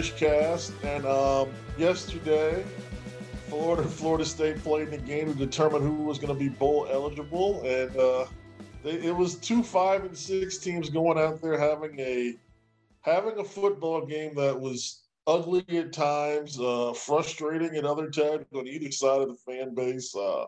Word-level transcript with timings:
Fishcast, 0.00 0.72
and 0.82 1.04
um, 1.04 1.50
yesterday, 1.76 2.64
Florida 3.48 3.82
Florida 3.88 4.24
State 4.24 4.56
played 4.62 4.88
in 4.88 4.90
the 4.92 4.96
game 4.96 5.30
to 5.30 5.38
determine 5.38 5.82
who 5.82 6.04
was 6.04 6.18
going 6.18 6.32
to 6.32 6.38
be 6.38 6.48
bowl 6.48 6.88
eligible, 6.90 7.60
and 7.66 7.94
uh, 7.98 8.24
they, 8.82 8.92
it 8.92 9.14
was 9.14 9.34
two 9.34 9.62
five 9.62 10.04
and 10.04 10.16
six 10.16 10.56
teams 10.56 10.88
going 10.88 11.18
out 11.18 11.42
there 11.42 11.58
having 11.58 12.00
a 12.00 12.34
having 13.02 13.38
a 13.40 13.44
football 13.44 14.06
game 14.06 14.34
that 14.36 14.58
was 14.58 15.02
ugly 15.26 15.66
at 15.68 15.92
times, 15.92 16.58
uh, 16.58 16.94
frustrating 16.94 17.76
at 17.76 17.84
other 17.84 18.08
times 18.08 18.46
on 18.54 18.66
either 18.66 18.90
side 18.90 19.20
of 19.20 19.28
the 19.28 19.36
fan 19.46 19.74
base. 19.74 20.16
Uh, 20.16 20.46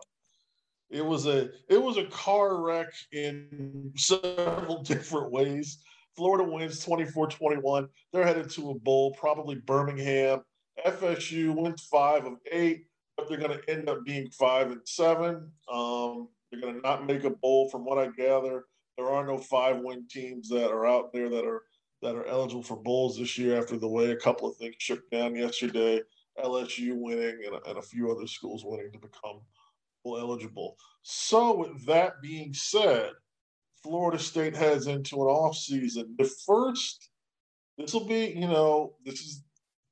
it 0.89 1.05
was 1.05 1.27
a 1.27 1.51
it 1.69 1.79
was 1.79 1.97
a 1.97 2.05
car 2.05 2.59
wreck 2.59 2.91
in 3.11 3.91
several 3.97 4.81
different 4.81 5.31
ways. 5.31 5.77
Florida 6.15 6.49
wins 6.49 6.85
24-21. 6.85 7.87
They're 8.11 8.25
headed 8.25 8.49
to 8.51 8.71
a 8.71 8.75
bowl, 8.75 9.13
probably 9.13 9.55
Birmingham. 9.55 10.41
FSU 10.85 11.55
wins 11.55 11.87
five 11.91 12.25
of 12.25 12.33
eight, 12.51 12.87
but 13.17 13.27
they're 13.27 13.37
going 13.37 13.57
to 13.57 13.69
end 13.69 13.89
up 13.89 14.03
being 14.05 14.29
five 14.31 14.71
and 14.71 14.81
seven. 14.85 15.51
Um, 15.71 16.29
they're 16.51 16.61
going 16.61 16.75
to 16.75 16.81
not 16.81 17.05
make 17.05 17.23
a 17.23 17.29
bowl, 17.29 17.69
from 17.69 17.85
what 17.85 17.97
I 17.97 18.07
gather. 18.07 18.65
There 18.97 19.09
are 19.09 19.25
no 19.25 19.37
five-win 19.37 20.07
teams 20.09 20.49
that 20.49 20.69
are 20.69 20.85
out 20.85 21.11
there 21.13 21.29
that 21.29 21.45
are 21.45 21.63
that 22.03 22.15
are 22.15 22.27
eligible 22.27 22.61
for 22.61 22.75
bowls 22.75 23.17
this 23.17 23.37
year. 23.37 23.57
After 23.57 23.77
the 23.77 23.87
way 23.87 24.11
a 24.11 24.15
couple 24.15 24.47
of 24.47 24.57
things 24.57 24.75
shook 24.77 25.09
down 25.09 25.35
yesterday, 25.35 26.01
LSU 26.37 26.95
winning 26.95 27.39
and, 27.45 27.55
and 27.65 27.77
a 27.77 27.81
few 27.81 28.11
other 28.11 28.27
schools 28.27 28.63
winning 28.65 28.91
to 28.91 28.99
become 28.99 29.41
eligible. 30.05 30.75
So, 31.01 31.55
with 31.55 31.85
that 31.85 32.21
being 32.21 32.53
said, 32.53 33.11
Florida 33.83 34.17
State 34.17 34.55
heads 34.55 34.87
into 34.87 35.15
an 35.17 35.27
off 35.27 35.55
season. 35.57 36.15
The 36.17 36.29
first, 36.47 37.09
this 37.77 37.93
will 37.93 38.07
be, 38.07 38.33
you 38.35 38.47
know, 38.47 38.93
this 39.05 39.19
is 39.19 39.43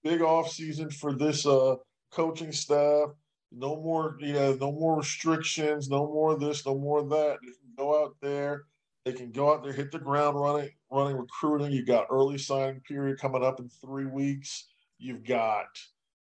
big 0.04 0.22
off 0.22 0.50
season 0.50 0.90
for 0.90 1.14
this 1.14 1.46
uh, 1.46 1.76
coaching 2.12 2.52
staff. 2.52 3.10
No 3.52 3.76
more, 3.76 4.16
you 4.20 4.34
know, 4.34 4.54
no 4.54 4.72
more 4.72 4.98
restrictions, 4.98 5.90
no 5.90 6.08
more 6.08 6.40
this, 6.40 6.66
no 6.66 6.78
more 6.78 7.04
that. 7.04 7.40
They 7.42 7.52
can 7.52 7.76
go 7.78 8.04
out 8.04 8.16
there. 8.22 8.64
They 9.04 9.12
can 9.12 9.32
go 9.32 9.54
out 9.54 9.64
there, 9.64 9.74
hit 9.74 9.92
the 9.92 10.00
ground 10.00 10.40
running, 10.40 10.70
running 10.90 11.18
recruiting. 11.18 11.72
You've 11.72 11.88
got 11.88 12.08
early 12.10 12.38
signing 12.38 12.82
period 12.82 13.20
coming 13.20 13.44
up 13.44 13.60
in 13.60 13.68
three 13.68 14.06
weeks. 14.06 14.68
You've 15.00 15.26
got, 15.26 15.66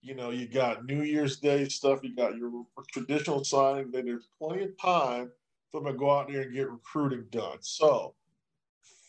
you 0.02 0.14
know, 0.14 0.30
you 0.30 0.48
got 0.48 0.86
New 0.86 1.02
Year's 1.02 1.38
Day 1.38 1.68
stuff. 1.68 2.00
You 2.02 2.16
got 2.16 2.36
your 2.36 2.50
traditional 2.92 3.44
signing. 3.44 3.92
There's 3.92 4.28
plenty 4.40 4.64
of 4.64 4.78
time 4.80 5.30
for 5.74 5.80
them 5.80 5.92
to 5.92 5.98
go 5.98 6.16
out 6.16 6.28
there 6.28 6.42
and 6.42 6.54
get 6.54 6.70
recruiting 6.70 7.24
done. 7.30 7.58
So, 7.60 8.14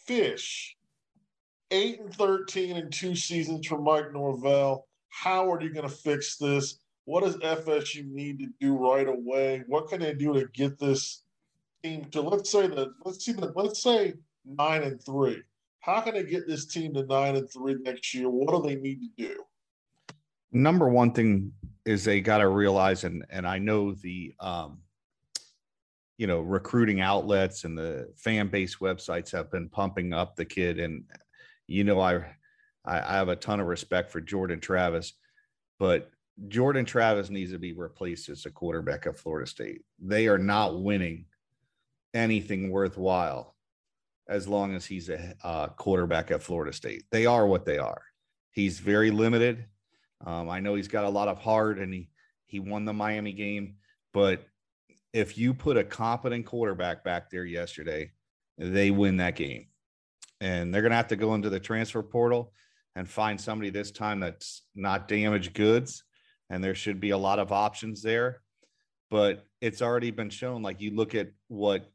Fish, 0.07 0.75
eight 1.69 1.99
and 1.99 2.13
thirteen 2.13 2.75
in 2.75 2.89
two 2.89 3.15
seasons 3.15 3.67
for 3.67 3.77
Mike 3.77 4.11
Norvell. 4.11 4.87
How 5.09 5.51
are 5.51 5.61
you 5.61 5.69
going 5.69 5.87
to 5.87 5.95
fix 5.95 6.37
this? 6.37 6.79
What 7.05 7.23
does 7.23 7.37
FSU 7.37 8.07
need 8.07 8.39
to 8.39 8.47
do 8.59 8.75
right 8.75 9.07
away? 9.07 9.63
What 9.67 9.89
can 9.89 10.01
they 10.01 10.13
do 10.13 10.33
to 10.33 10.47
get 10.53 10.79
this 10.79 11.21
team 11.83 12.05
to 12.05 12.21
let's 12.21 12.51
say 12.51 12.67
that 12.67 12.89
let's 13.03 13.23
see 13.23 13.33
that 13.33 13.55
let's 13.55 13.83
say 13.83 14.15
nine 14.43 14.81
and 14.83 15.03
three. 15.03 15.43
How 15.81 16.01
can 16.01 16.15
they 16.15 16.23
get 16.23 16.47
this 16.47 16.65
team 16.65 16.95
to 16.95 17.05
nine 17.05 17.35
and 17.35 17.49
three 17.49 17.75
next 17.75 18.11
year? 18.15 18.27
What 18.27 18.49
do 18.49 18.67
they 18.67 18.75
need 18.75 19.01
to 19.01 19.27
do? 19.27 19.43
Number 20.51 20.89
one 20.89 21.11
thing 21.11 21.51
is 21.85 22.03
they 22.03 22.21
got 22.21 22.39
to 22.39 22.47
realize, 22.47 23.03
and 23.03 23.23
and 23.29 23.45
I 23.45 23.59
know 23.59 23.93
the 23.93 24.33
um, 24.39 24.79
you 26.17 26.27
know 26.27 26.39
recruiting 26.39 27.01
outlets 27.01 27.63
and 27.63 27.77
the 27.77 28.11
fan 28.15 28.47
base 28.47 28.77
websites 28.77 29.31
have 29.31 29.51
been 29.51 29.69
pumping 29.69 30.13
up 30.13 30.35
the 30.35 30.45
kid, 30.45 30.79
and 30.79 31.03
you 31.67 31.83
know 31.83 31.99
I 31.99 32.25
I 32.85 33.15
have 33.15 33.29
a 33.29 33.35
ton 33.35 33.59
of 33.59 33.67
respect 33.67 34.11
for 34.11 34.21
Jordan 34.21 34.59
Travis, 34.59 35.13
but 35.79 36.11
Jordan 36.47 36.85
Travis 36.85 37.29
needs 37.29 37.51
to 37.51 37.59
be 37.59 37.73
replaced 37.73 38.29
as 38.29 38.45
a 38.45 38.51
quarterback 38.51 39.07
at 39.07 39.17
Florida 39.17 39.49
State. 39.49 39.81
They 39.99 40.27
are 40.27 40.37
not 40.37 40.81
winning 40.81 41.25
anything 42.13 42.69
worthwhile 42.69 43.55
as 44.27 44.47
long 44.47 44.75
as 44.75 44.85
he's 44.85 45.09
a 45.09 45.35
uh, 45.43 45.67
quarterback 45.67 46.31
at 46.31 46.43
Florida 46.43 46.73
State. 46.73 47.03
They 47.11 47.25
are 47.25 47.47
what 47.47 47.65
they 47.65 47.77
are. 47.77 48.01
He's 48.51 48.79
very 48.79 49.11
limited. 49.11 49.65
Um, 50.25 50.49
I 50.49 50.59
know 50.59 50.75
he's 50.75 50.87
got 50.87 51.05
a 51.05 51.09
lot 51.09 51.27
of 51.27 51.37
heart 51.39 51.77
and 51.79 51.93
he 51.93 52.09
he 52.47 52.59
won 52.59 52.85
the 52.85 52.93
Miami 52.93 53.33
game, 53.33 53.75
but 54.13 54.45
if 55.15 55.37
you 55.37 55.53
put 55.53 55.77
a 55.77 55.83
competent 55.83 56.45
quarterback 56.45 57.01
back 57.05 57.29
there 57.29 57.45
yesterday, 57.45 58.11
they 58.57 58.91
win 58.91 59.15
that 59.15 59.37
game. 59.37 59.67
And 60.41 60.73
they're 60.73 60.81
going 60.81 60.91
to 60.91 60.97
have 60.97 61.07
to 61.07 61.15
go 61.15 61.35
into 61.35 61.49
the 61.49 61.59
transfer 61.59 62.03
portal 62.03 62.51
and 62.97 63.09
find 63.09 63.39
somebody 63.39 63.69
this 63.69 63.91
time 63.91 64.19
that's 64.19 64.63
not 64.75 65.07
damaged 65.07 65.53
goods. 65.53 66.03
And 66.49 66.61
there 66.61 66.75
should 66.75 66.99
be 66.99 67.11
a 67.11 67.17
lot 67.17 67.39
of 67.39 67.53
options 67.53 68.01
there. 68.01 68.41
But 69.09 69.45
it's 69.61 69.81
already 69.81 70.11
been 70.11 70.29
shown. 70.29 70.61
Like 70.61 70.81
you 70.81 70.93
look 70.93 71.15
at 71.15 71.29
what 71.47 71.89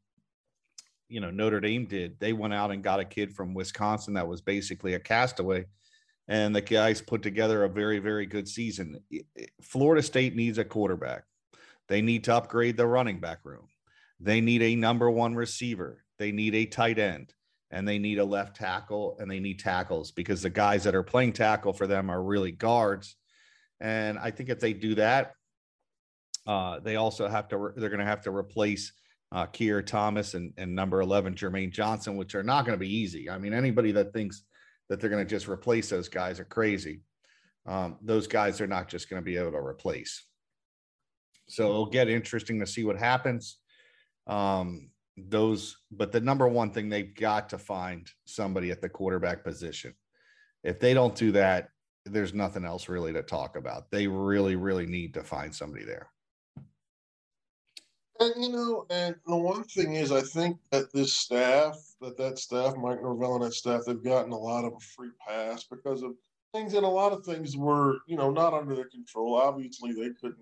you 1.11 1.21
know 1.21 1.31
Notre 1.31 1.61
Dame 1.61 1.85
did. 1.85 2.19
They 2.21 2.33
went 2.33 2.55
out 2.55 2.71
and 2.71 2.83
got 2.83 3.01
a 3.01 3.05
kid 3.05 3.35
from 3.35 3.53
Wisconsin 3.53 4.15
that 4.15 4.29
was 4.29 4.41
basically 4.41 4.95
a 4.95 5.01
castaway, 5.01 5.67
and 6.29 6.55
the 6.55 6.61
guys 6.61 7.03
put 7.03 7.21
together 7.21 7.65
a 7.65 7.69
very 7.69 7.99
very 7.99 8.27
good 8.27 8.49
season. 8.49 9.01
Florida 9.61 10.03
State 10.03 10.37
needs 10.37 10.59
a 10.59 10.65
quarterback. 10.65 11.25
They 11.91 12.03
need 12.03 12.23
to 12.25 12.35
upgrade 12.37 12.77
the 12.77 12.87
running 12.87 13.19
back 13.19 13.41
room. 13.45 13.67
They 14.21 14.41
need 14.41 14.63
a 14.63 14.77
number 14.77 15.11
one 15.11 15.35
receiver. 15.35 16.05
They 16.19 16.31
need 16.31 16.55
a 16.55 16.65
tight 16.65 17.01
end, 17.01 17.35
and 17.73 17.87
they 17.87 17.99
need 17.99 18.21
a 18.21 18.25
left 18.25 18.55
tackle, 18.55 19.17
and 19.19 19.29
they 19.29 19.41
need 19.41 19.59
tackles 19.59 20.13
because 20.13 20.41
the 20.41 20.51
guys 20.51 20.85
that 20.85 20.95
are 20.95 21.03
playing 21.03 21.33
tackle 21.33 21.73
for 21.73 21.89
them 21.89 22.09
are 22.09 22.23
really 22.23 22.53
guards. 22.53 23.17
And 23.81 24.21
I 24.21 24.31
think 24.31 24.51
if 24.51 24.61
they 24.61 24.73
do 24.73 24.95
that, 24.95 25.33
uh, 26.47 26.79
they 26.79 26.95
also 26.95 27.27
have 27.27 27.49
to. 27.49 27.73
They're 27.75 27.89
going 27.89 27.99
to 27.99 28.07
have 28.07 28.23
to 28.23 28.31
replace 28.31 28.93
uh, 29.33 29.47
Keir 29.47 29.83
Thomas 29.83 30.35
and, 30.35 30.53
and 30.57 30.73
number 30.77 31.01
11, 31.01 31.35
Jermaine 31.35 31.73
Johnson, 31.73 32.17
which 32.17 32.37
are 32.37 32.45
not 32.45 32.67
going 32.67 32.79
to 32.79 32.81
be 32.81 32.95
easy. 32.95 33.29
I 33.29 33.39
mean, 33.39 33.53
anybody 33.53 33.91
that 33.93 34.13
thinks 34.13 34.45
that 34.89 35.01
they're 35.01 35.11
going 35.11 35.27
to 35.27 35.29
just 35.29 35.49
replace 35.49 35.91
those 35.91 36.09
guys 36.09 36.39
are 36.39 36.45
crazy. 36.45 37.01
Um, 37.67 37.99
those 38.01 38.29
guys 38.29 38.61
are 38.61 38.69
not 38.69 38.89
just 38.89 39.11
going 39.11 39.21
to 39.21 39.25
be 39.25 39.37
able 39.37 39.53
to 39.53 39.59
replace. 39.59 40.25
So 41.51 41.65
it'll 41.65 41.87
get 41.87 42.09
interesting 42.09 42.61
to 42.61 42.67
see 42.67 42.85
what 42.85 42.97
happens. 42.97 43.59
Um, 44.27 44.91
those, 45.17 45.77
but 45.91 46.13
the 46.13 46.21
number 46.21 46.47
one 46.47 46.71
thing 46.71 46.89
they've 46.89 47.15
got 47.15 47.49
to 47.51 47.59
find 47.59 48.09
somebody 48.25 48.71
at 48.71 48.81
the 48.81 48.89
quarterback 48.89 49.43
position. 49.43 49.95
If 50.63 50.79
they 50.79 50.95
don't 50.95 51.15
do 51.15 51.33
that, 51.33 51.71
there's 52.07 52.33
nothing 52.33 52.65
else 52.65 52.89
really 52.89 53.13
to 53.13 53.23
talk 53.23 53.57
about. 53.57 53.91
They 53.91 54.07
really, 54.07 54.57
really 54.57 54.87
need 54.87 55.13
to 55.15 55.25
find 55.25 55.55
somebody 55.55 55.85
there. 55.85 56.09
And 58.21 58.35
you 58.37 58.53
know, 58.53 58.87
and 58.91 59.17
the 59.27 59.37
one 59.37 59.65
thing 59.65 59.95
is, 59.95 60.13
I 60.13 60.21
think 60.21 60.59
that 60.71 60.93
this 60.93 61.15
staff, 61.15 61.77
that 62.01 62.19
that 62.19 62.39
staff, 62.39 62.77
Mike 62.77 63.03
Norvell 63.03 63.37
and 63.37 63.45
that 63.45 63.55
staff, 63.55 63.83
they've 63.87 64.03
gotten 64.03 64.33
a 64.33 64.39
lot 64.39 64.65
of 64.65 64.75
a 64.75 64.81
free 64.81 65.11
pass 65.27 65.65
because 65.65 66.03
of 66.03 66.13
things, 66.55 66.75
and 66.75 66.85
a 66.85 66.89
lot 66.89 67.13
of 67.13 67.25
things 67.25 67.57
were, 67.57 67.99
you 68.07 68.17
know, 68.17 68.31
not 68.31 68.53
under 68.53 68.75
their 68.77 68.89
control. 68.89 69.37
Obviously, 69.37 69.93
they 69.93 70.11
couldn't, 70.21 70.37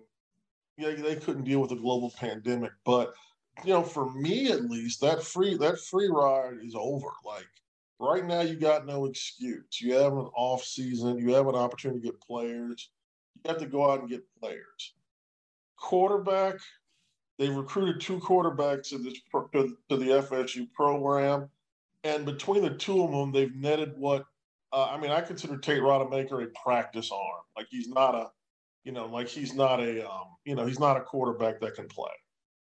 yeah, 0.78 0.94
they 0.94 1.16
couldn't 1.16 1.44
deal 1.44 1.60
with 1.60 1.72
a 1.72 1.76
global 1.76 2.10
pandemic. 2.16 2.72
But 2.84 3.12
you 3.64 3.72
know, 3.72 3.82
for 3.82 4.12
me 4.14 4.50
at 4.52 4.70
least, 4.70 5.00
that 5.00 5.22
free 5.22 5.56
that 5.58 5.80
free 5.80 6.08
ride 6.08 6.58
is 6.62 6.74
over. 6.76 7.08
Like 7.24 7.48
right 7.98 8.24
now, 8.24 8.40
you 8.40 8.54
got 8.54 8.86
no 8.86 9.06
excuse. 9.06 9.80
You 9.80 9.94
have 9.94 10.12
an 10.12 10.30
off 10.36 10.64
season. 10.64 11.18
You 11.18 11.34
have 11.34 11.48
an 11.48 11.56
opportunity 11.56 12.00
to 12.00 12.06
get 12.06 12.20
players. 12.20 12.90
You 13.44 13.50
have 13.50 13.58
to 13.58 13.66
go 13.66 13.90
out 13.90 14.00
and 14.00 14.08
get 14.08 14.24
players. 14.40 14.94
Quarterback 15.76 16.58
they 17.38 17.48
recruited 17.48 18.00
two 18.00 18.18
quarterbacks 18.18 18.88
to, 18.88 18.98
this, 18.98 19.20
to, 19.52 19.76
to 19.88 19.96
the 19.96 20.06
FSU 20.06 20.70
program, 20.72 21.48
and 22.02 22.26
between 22.26 22.62
the 22.62 22.74
two 22.74 23.02
of 23.02 23.12
them, 23.12 23.30
they've 23.32 23.54
netted 23.54 23.96
what 23.96 24.26
uh, 24.72 24.86
I 24.86 24.98
mean. 24.98 25.10
I 25.10 25.22
consider 25.22 25.56
Tate 25.56 25.80
Rodemaker 25.80 26.44
a 26.44 26.48
practice 26.62 27.10
arm. 27.10 27.42
Like 27.56 27.68
he's 27.70 27.88
not 27.88 28.14
a, 28.14 28.30
you 28.84 28.92
know, 28.92 29.06
like 29.06 29.28
he's 29.28 29.54
not 29.54 29.80
a, 29.80 30.08
um, 30.08 30.26
you 30.44 30.54
know, 30.54 30.66
he's 30.66 30.80
not 30.80 30.96
a 30.96 31.00
quarterback 31.00 31.60
that 31.60 31.74
can 31.74 31.88
play 31.88 32.10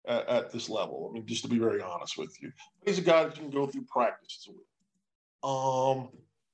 at, 0.06 0.28
at, 0.28 0.52
this 0.52 0.68
level. 0.68 1.08
I 1.10 1.14
mean, 1.14 1.26
just 1.26 1.42
to 1.42 1.48
be 1.48 1.58
very 1.58 1.80
honest 1.80 2.18
with 2.18 2.40
you, 2.40 2.52
he's 2.84 2.98
a 2.98 3.02
guy 3.02 3.24
that 3.24 3.34
can 3.34 3.50
go 3.50 3.66
through 3.66 3.86
practices 3.90 4.48
with. 4.48 5.50
Um, 5.50 6.08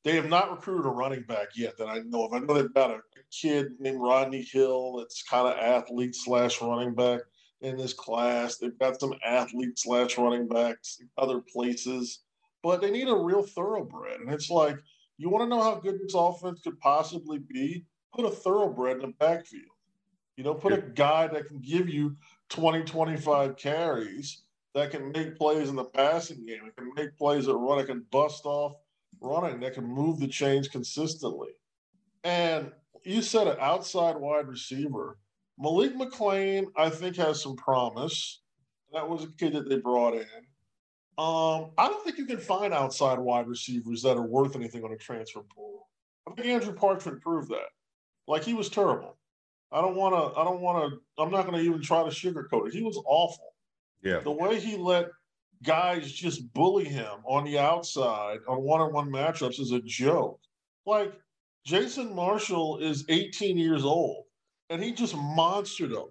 they 0.05 0.17
have 0.17 0.29
not 0.29 0.51
recruited 0.51 0.87
a 0.87 0.91
running 0.91 1.23
back 1.23 1.49
yet 1.55 1.77
that 1.79 1.87
I 1.87 1.99
know 2.07 2.25
of. 2.25 2.33
I 2.33 2.39
know 2.39 2.55
they've 2.55 2.73
got 2.73 2.91
a 2.91 3.01
kid 3.31 3.73
named 3.79 4.01
Rodney 4.01 4.43
Hill 4.43 4.97
that's 4.99 5.23
kind 5.23 5.47
of 5.47 5.59
athlete 5.59 6.15
slash 6.15 6.61
running 6.61 6.95
back 6.95 7.21
in 7.61 7.77
this 7.77 7.93
class. 7.93 8.57
They've 8.57 8.79
got 8.79 8.99
some 8.99 9.15
athlete 9.25 9.79
slash 9.79 10.17
running 10.17 10.49
backs, 10.49 11.01
other 11.19 11.41
places, 11.41 12.21
but 12.63 12.81
they 12.81 12.91
need 12.91 13.09
a 13.09 13.15
real 13.15 13.43
thoroughbred. 13.43 14.21
And 14.21 14.33
it's 14.33 14.51
like, 14.51 14.79
you 15.19 15.29
want 15.29 15.45
to 15.45 15.49
know 15.49 15.63
how 15.63 15.75
good 15.75 16.01
this 16.01 16.15
offense 16.15 16.61
could 16.63 16.81
possibly 16.81 17.39
be? 17.39 17.85
Put 18.15 18.25
a 18.25 18.31
thoroughbred 18.31 18.97
in 18.97 19.03
the 19.03 19.15
backfield. 19.19 19.65
You 20.37 20.45
know, 20.45 20.55
put 20.55 20.73
a 20.73 20.81
guy 20.81 21.27
that 21.27 21.49
can 21.49 21.61
give 21.61 21.89
you 21.89 22.17
20, 22.49 22.83
25 22.83 23.57
carries 23.57 24.43
that 24.75 24.91
can 24.91 25.13
make 25.13 25.37
plays 25.37 25.69
in 25.69 25.77
the 25.77 25.85
passing 25.85 26.47
game. 26.47 26.61
It 26.67 26.77
can 26.77 26.93
make 26.95 27.17
plays 27.17 27.47
that 27.47 27.57
run. 27.57 27.79
It 27.79 27.87
can 27.87 28.07
bust 28.11 28.47
off 28.47 28.75
running. 29.21 29.61
That 29.61 29.75
can 29.75 29.85
move 29.85 30.19
the 30.19 30.29
chains 30.29 30.69
consistently. 30.69 31.51
And 32.25 32.73
you 33.05 33.23
said 33.23 33.49
an 33.49 33.57
outside 33.61 34.17
wide 34.17 34.49
receiver. 34.49 35.19
Malik 35.59 35.95
McClain, 35.97 36.67
I 36.77 36.89
think, 36.89 37.17
has 37.17 37.43
some 37.43 37.57
promise. 37.57 38.41
That 38.93 39.09
was 39.09 39.25
a 39.25 39.29
kid 39.29 39.53
that 39.53 39.69
they 39.69 39.77
brought 39.77 40.15
in. 40.15 40.27
Um, 41.19 41.73
I 41.77 41.89
don't 41.89 42.03
think 42.03 42.17
you 42.17 42.25
can 42.25 42.39
find 42.39 42.73
outside 42.73 43.19
wide 43.19 43.47
receivers 43.47 44.03
that 44.03 44.17
are 44.17 44.27
worth 44.27 44.57
anything 44.57 44.85
on 44.85 44.93
a 44.93 44.97
transfer 44.97 45.43
pool. 45.55 45.89
I 46.27 46.33
think 46.33 46.49
Andrew 46.49 46.73
Parchment 46.73 47.21
proved 47.21 47.51
that. 47.51 47.69
Like 48.31 48.45
he 48.45 48.55
was 48.55 48.69
terrible. 48.69 49.17
I 49.73 49.81
don't 49.81 49.97
want 49.97 50.15
to. 50.15 50.41
I 50.41 50.45
don't 50.45 50.61
want 50.61 50.93
to. 50.93 51.23
I'm 51.23 51.33
not 51.33 51.47
going 51.47 51.59
to 51.59 51.69
even 51.69 51.83
try 51.83 52.05
to 52.05 52.11
sugarcoat 52.11 52.69
it. 52.69 52.73
He 52.73 52.81
was 52.81 52.97
awful. 53.05 53.55
Yeah. 54.05 54.21
The 54.21 54.31
way 54.31 54.61
he 54.61 54.77
let 54.77 55.09
guys 55.65 56.13
just 56.13 56.53
bully 56.55 56.85
him 56.85 57.11
on 57.25 57.45
the 57.45 57.59
outside 57.59 58.39
on 58.49 58.63
one-on-one 58.63 59.11
matchups 59.11 59.59
is 59.59 59.73
a 59.73 59.81
joke. 59.81 60.41
Like 60.87 61.13
Jason 61.67 62.15
Marshall 62.15 62.79
is 62.79 63.05
18 63.09 63.59
years 63.59 63.85
old, 63.85 64.27
and 64.71 64.81
he 64.81 64.93
just 64.93 65.17
monstered 65.17 65.91
him 65.91 66.09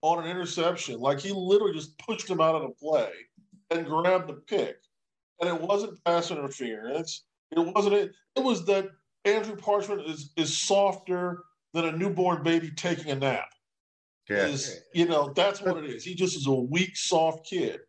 on 0.00 0.24
an 0.24 0.30
interception. 0.30 0.98
Like 0.98 1.20
he 1.20 1.32
literally 1.32 1.74
just 1.74 1.98
pushed 1.98 2.30
him 2.30 2.40
out 2.40 2.54
of 2.54 2.62
the 2.62 2.74
play 2.80 3.12
and 3.70 3.84
grabbed 3.84 4.28
the 4.28 4.40
pick. 4.48 4.76
And 5.42 5.50
it 5.50 5.60
wasn't 5.60 6.02
pass 6.04 6.30
interference. 6.30 7.26
It 7.50 7.60
wasn't 7.60 7.94
it. 7.94 8.12
It 8.36 8.42
was 8.42 8.64
that 8.64 8.88
Andrew 9.26 9.54
Parchment 9.56 10.08
is 10.08 10.32
is 10.36 10.56
softer 10.56 11.44
than 11.74 11.84
a 11.86 11.92
newborn 11.92 12.42
baby 12.42 12.70
taking 12.70 13.10
a 13.10 13.14
nap. 13.14 13.48
Yeah. 14.28 14.46
Is 14.46 14.80
you 14.94 15.06
know 15.06 15.32
that's 15.34 15.62
what 15.62 15.78
it 15.78 15.88
is. 15.88 16.04
He 16.04 16.14
just 16.14 16.36
is 16.36 16.46
a 16.46 16.52
weak, 16.52 16.96
soft 16.96 17.46
kid, 17.46 17.80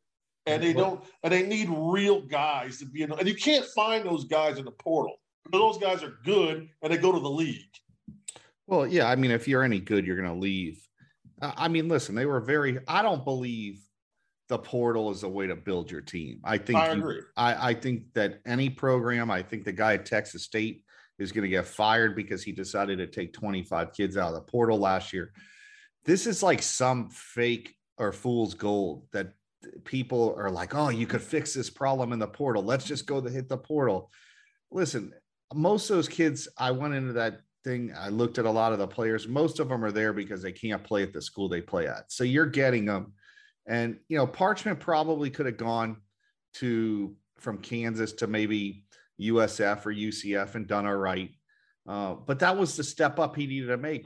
and 0.45 0.63
they 0.63 0.71
don't 0.71 1.03
and 1.23 1.33
they 1.33 1.43
need 1.43 1.67
real 1.69 2.21
guys 2.21 2.79
to 2.79 2.85
be 2.85 3.01
in. 3.01 3.11
And 3.11 3.27
you 3.27 3.35
can't 3.35 3.65
find 3.75 4.05
those 4.05 4.23
guys 4.23 4.57
in 4.57 4.65
the 4.65 4.71
portal. 4.71 5.17
Those 5.51 5.77
guys 5.77 6.01
are 6.03 6.13
good, 6.23 6.69
and 6.81 6.93
they 6.93 6.97
go 6.97 7.11
to 7.11 7.19
the 7.19 7.29
league. 7.29 7.65
Well, 8.67 8.87
yeah. 8.87 9.09
I 9.09 9.15
mean, 9.15 9.31
if 9.31 9.47
you're 9.47 9.63
any 9.63 9.79
good, 9.79 10.05
you're 10.05 10.15
going 10.15 10.29
to 10.29 10.39
leave. 10.39 10.79
I 11.41 11.67
mean, 11.67 11.87
listen, 11.87 12.15
they 12.15 12.25
were 12.25 12.39
very. 12.39 12.79
I 12.87 13.01
don't 13.01 13.25
believe 13.25 13.81
the 14.47 14.59
portal 14.59 15.11
is 15.11 15.23
a 15.23 15.29
way 15.29 15.47
to 15.47 15.55
build 15.55 15.91
your 15.91 16.01
team. 16.01 16.39
I 16.43 16.57
think. 16.57 16.79
I 16.79 16.93
you- 16.93 16.99
agree. 16.99 17.21
I, 17.35 17.69
I 17.69 17.73
think 17.73 18.13
that 18.13 18.41
any 18.45 18.69
program. 18.69 19.31
I 19.31 19.41
think 19.41 19.65
the 19.65 19.71
guy 19.73 19.95
at 19.95 20.05
Texas 20.05 20.43
State 20.43 20.83
is 21.19 21.31
going 21.31 21.43
to 21.43 21.49
get 21.49 21.65
fired 21.65 22.15
because 22.15 22.43
he 22.43 22.51
decided 22.51 22.97
to 22.97 23.07
take 23.07 23.33
25 23.33 23.93
kids 23.93 24.17
out 24.17 24.29
of 24.29 24.35
the 24.35 24.51
portal 24.51 24.77
last 24.77 25.13
year. 25.13 25.31
This 26.05 26.25
is 26.25 26.41
like 26.41 26.61
some 26.61 27.09
fake 27.09 27.75
or 27.97 28.11
fool's 28.11 28.53
gold 28.53 29.07
that 29.11 29.33
people 29.83 30.33
are 30.37 30.49
like, 30.49 30.73
oh, 30.73 30.89
you 30.89 31.05
could 31.05 31.21
fix 31.21 31.53
this 31.53 31.69
problem 31.69 32.13
in 32.13 32.19
the 32.19 32.27
portal. 32.27 32.63
Let's 32.63 32.85
just 32.85 33.05
go 33.05 33.19
to 33.19 33.29
hit 33.29 33.49
the 33.49 33.57
portal. 33.57 34.09
Listen, 34.71 35.13
most 35.53 35.89
of 35.89 35.97
those 35.97 36.07
kids, 36.07 36.47
I 36.57 36.71
went 36.71 36.93
into 36.93 37.13
that 37.13 37.41
thing. 37.63 37.93
I 37.97 38.09
looked 38.09 38.37
at 38.37 38.45
a 38.45 38.51
lot 38.51 38.71
of 38.71 38.79
the 38.79 38.87
players. 38.87 39.27
Most 39.27 39.59
of 39.59 39.69
them 39.69 39.83
are 39.83 39.91
there 39.91 40.13
because 40.13 40.41
they 40.41 40.51
can't 40.51 40.83
play 40.83 41.03
at 41.03 41.13
the 41.13 41.21
school 41.21 41.49
they 41.49 41.61
play 41.61 41.87
at. 41.87 42.11
So 42.11 42.23
you're 42.23 42.45
getting 42.45 42.85
them. 42.85 43.13
And, 43.67 43.97
you 44.07 44.17
know, 44.17 44.25
Parchment 44.25 44.79
probably 44.79 45.29
could 45.29 45.45
have 45.45 45.57
gone 45.57 45.97
to 46.55 47.15
from 47.37 47.59
Kansas 47.59 48.13
to 48.13 48.27
maybe 48.27 48.85
USF 49.19 49.85
or 49.85 49.93
UCF 49.93 50.55
and 50.55 50.67
done 50.67 50.85
all 50.85 50.95
right. 50.95 51.31
Uh, 51.87 52.13
but 52.13 52.39
that 52.39 52.55
was 52.55 52.75
the 52.75 52.83
step 52.83 53.17
up 53.17 53.35
he 53.35 53.47
needed 53.47 53.67
to 53.67 53.77
make. 53.77 54.05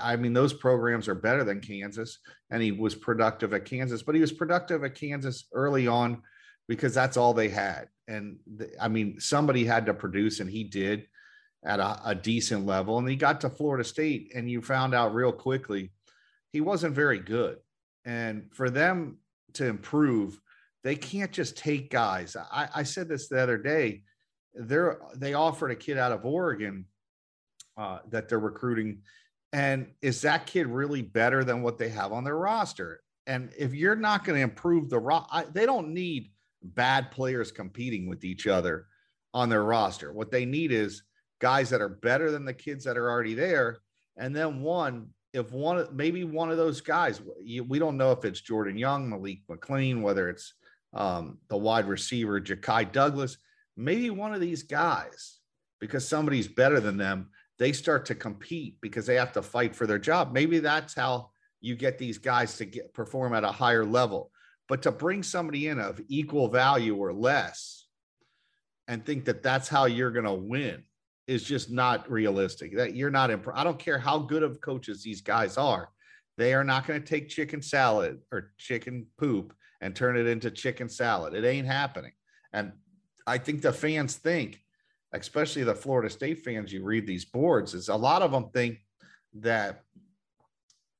I 0.00 0.16
mean, 0.16 0.32
those 0.32 0.52
programs 0.52 1.06
are 1.06 1.14
better 1.14 1.44
than 1.44 1.60
Kansas, 1.60 2.18
and 2.50 2.62
he 2.62 2.72
was 2.72 2.94
productive 2.94 3.54
at 3.54 3.64
Kansas, 3.64 4.02
but 4.02 4.14
he 4.14 4.20
was 4.20 4.32
productive 4.32 4.82
at 4.82 4.96
Kansas 4.96 5.46
early 5.52 5.86
on 5.86 6.22
because 6.66 6.92
that's 6.92 7.16
all 7.16 7.32
they 7.32 7.48
had. 7.48 7.88
And 8.08 8.38
I 8.80 8.88
mean, 8.88 9.20
somebody 9.20 9.64
had 9.64 9.86
to 9.86 9.94
produce, 9.94 10.40
and 10.40 10.50
he 10.50 10.64
did 10.64 11.06
at 11.64 11.78
a, 11.78 12.00
a 12.04 12.14
decent 12.14 12.66
level. 12.66 12.98
And 12.98 13.08
he 13.08 13.16
got 13.16 13.40
to 13.42 13.50
Florida 13.50 13.84
State, 13.84 14.32
and 14.34 14.50
you 14.50 14.60
found 14.60 14.94
out 14.94 15.14
real 15.14 15.32
quickly 15.32 15.92
he 16.52 16.60
wasn't 16.60 16.94
very 16.94 17.18
good. 17.18 17.58
And 18.04 18.50
for 18.52 18.70
them 18.70 19.18
to 19.54 19.66
improve, 19.66 20.40
they 20.82 20.96
can't 20.96 21.30
just 21.30 21.56
take 21.56 21.90
guys. 21.90 22.36
I, 22.36 22.68
I 22.74 22.82
said 22.82 23.08
this 23.08 23.28
the 23.28 23.40
other 23.40 23.58
day. 23.58 24.02
They're 24.54 25.00
they 25.16 25.34
offered 25.34 25.70
a 25.70 25.76
kid 25.76 25.98
out 25.98 26.12
of 26.12 26.24
Oregon 26.24 26.86
uh, 27.76 27.98
that 28.10 28.28
they're 28.28 28.38
recruiting, 28.38 29.02
and 29.52 29.88
is 30.02 30.20
that 30.22 30.46
kid 30.46 30.66
really 30.66 31.02
better 31.02 31.44
than 31.44 31.62
what 31.62 31.78
they 31.78 31.88
have 31.88 32.12
on 32.12 32.24
their 32.24 32.36
roster? 32.36 33.00
And 33.26 33.50
if 33.56 33.74
you're 33.74 33.96
not 33.96 34.24
going 34.24 34.38
to 34.38 34.42
improve 34.42 34.90
the 34.90 34.98
ro- 34.98 35.26
I, 35.30 35.44
they 35.44 35.66
don't 35.66 35.94
need 35.94 36.32
bad 36.62 37.10
players 37.10 37.52
competing 37.52 38.08
with 38.08 38.24
each 38.24 38.46
other 38.46 38.86
on 39.32 39.48
their 39.48 39.64
roster. 39.64 40.12
What 40.12 40.30
they 40.30 40.44
need 40.44 40.72
is 40.72 41.02
guys 41.40 41.70
that 41.70 41.80
are 41.80 41.88
better 41.88 42.30
than 42.30 42.44
the 42.44 42.52
kids 42.52 42.84
that 42.84 42.98
are 42.98 43.10
already 43.10 43.34
there. 43.34 43.78
And 44.16 44.34
then 44.34 44.62
one, 44.62 45.08
if 45.32 45.52
one, 45.52 45.86
maybe 45.92 46.24
one 46.24 46.50
of 46.50 46.56
those 46.56 46.80
guys, 46.80 47.22
we 47.66 47.78
don't 47.78 47.96
know 47.96 48.12
if 48.12 48.24
it's 48.24 48.40
Jordan 48.40 48.76
Young, 48.76 49.08
Malik 49.08 49.40
McClain, 49.48 50.02
whether 50.02 50.28
it's 50.28 50.54
um, 50.92 51.38
the 51.48 51.56
wide 51.56 51.86
receiver, 51.86 52.40
Ja'Khi 52.40 52.90
Douglas, 52.90 53.38
maybe 53.80 54.10
one 54.10 54.34
of 54.34 54.40
these 54.40 54.62
guys, 54.62 55.38
because 55.80 56.06
somebody's 56.06 56.48
better 56.48 56.80
than 56.80 56.96
them, 56.96 57.30
they 57.58 57.72
start 57.72 58.06
to 58.06 58.14
compete 58.14 58.76
because 58.80 59.06
they 59.06 59.16
have 59.16 59.32
to 59.32 59.42
fight 59.42 59.74
for 59.74 59.86
their 59.86 59.98
job. 59.98 60.32
Maybe 60.32 60.58
that's 60.58 60.94
how 60.94 61.30
you 61.60 61.76
get 61.76 61.98
these 61.98 62.18
guys 62.18 62.56
to 62.58 62.64
get 62.64 62.94
perform 62.94 63.34
at 63.34 63.44
a 63.44 63.52
higher 63.52 63.84
level. 63.84 64.30
But 64.68 64.82
to 64.82 64.92
bring 64.92 65.22
somebody 65.22 65.68
in 65.68 65.80
of 65.80 66.00
equal 66.08 66.48
value 66.48 66.96
or 66.96 67.12
less 67.12 67.86
and 68.86 69.04
think 69.04 69.24
that 69.24 69.42
that's 69.42 69.68
how 69.68 69.86
you're 69.86 70.10
going 70.10 70.24
to 70.24 70.32
win 70.32 70.84
is 71.26 71.42
just 71.42 71.70
not 71.70 72.10
realistic. 72.10 72.76
That 72.76 72.94
you're 72.94 73.10
not 73.10 73.30
imp- 73.30 73.48
I 73.54 73.64
don't 73.64 73.78
care 73.78 73.98
how 73.98 74.18
good 74.18 74.42
of 74.42 74.60
coaches 74.60 75.02
these 75.02 75.20
guys 75.20 75.56
are. 75.56 75.90
They 76.38 76.54
are 76.54 76.64
not 76.64 76.86
going 76.86 77.00
to 77.00 77.06
take 77.06 77.28
chicken 77.28 77.62
salad 77.62 78.20
or 78.32 78.52
chicken 78.58 79.06
poop 79.18 79.54
and 79.80 79.94
turn 79.94 80.16
it 80.16 80.26
into 80.26 80.50
chicken 80.50 80.88
salad. 80.88 81.34
It 81.34 81.44
ain't 81.44 81.66
happening. 81.66 82.12
And 82.52 82.72
I 83.26 83.38
think 83.38 83.62
the 83.62 83.72
fans 83.72 84.16
think, 84.16 84.60
especially 85.12 85.64
the 85.64 85.74
Florida 85.74 86.10
State 86.10 86.44
fans, 86.44 86.72
you 86.72 86.84
read 86.84 87.06
these 87.06 87.24
boards, 87.24 87.74
is 87.74 87.88
a 87.88 87.96
lot 87.96 88.22
of 88.22 88.32
them 88.32 88.50
think 88.52 88.78
that 89.34 89.82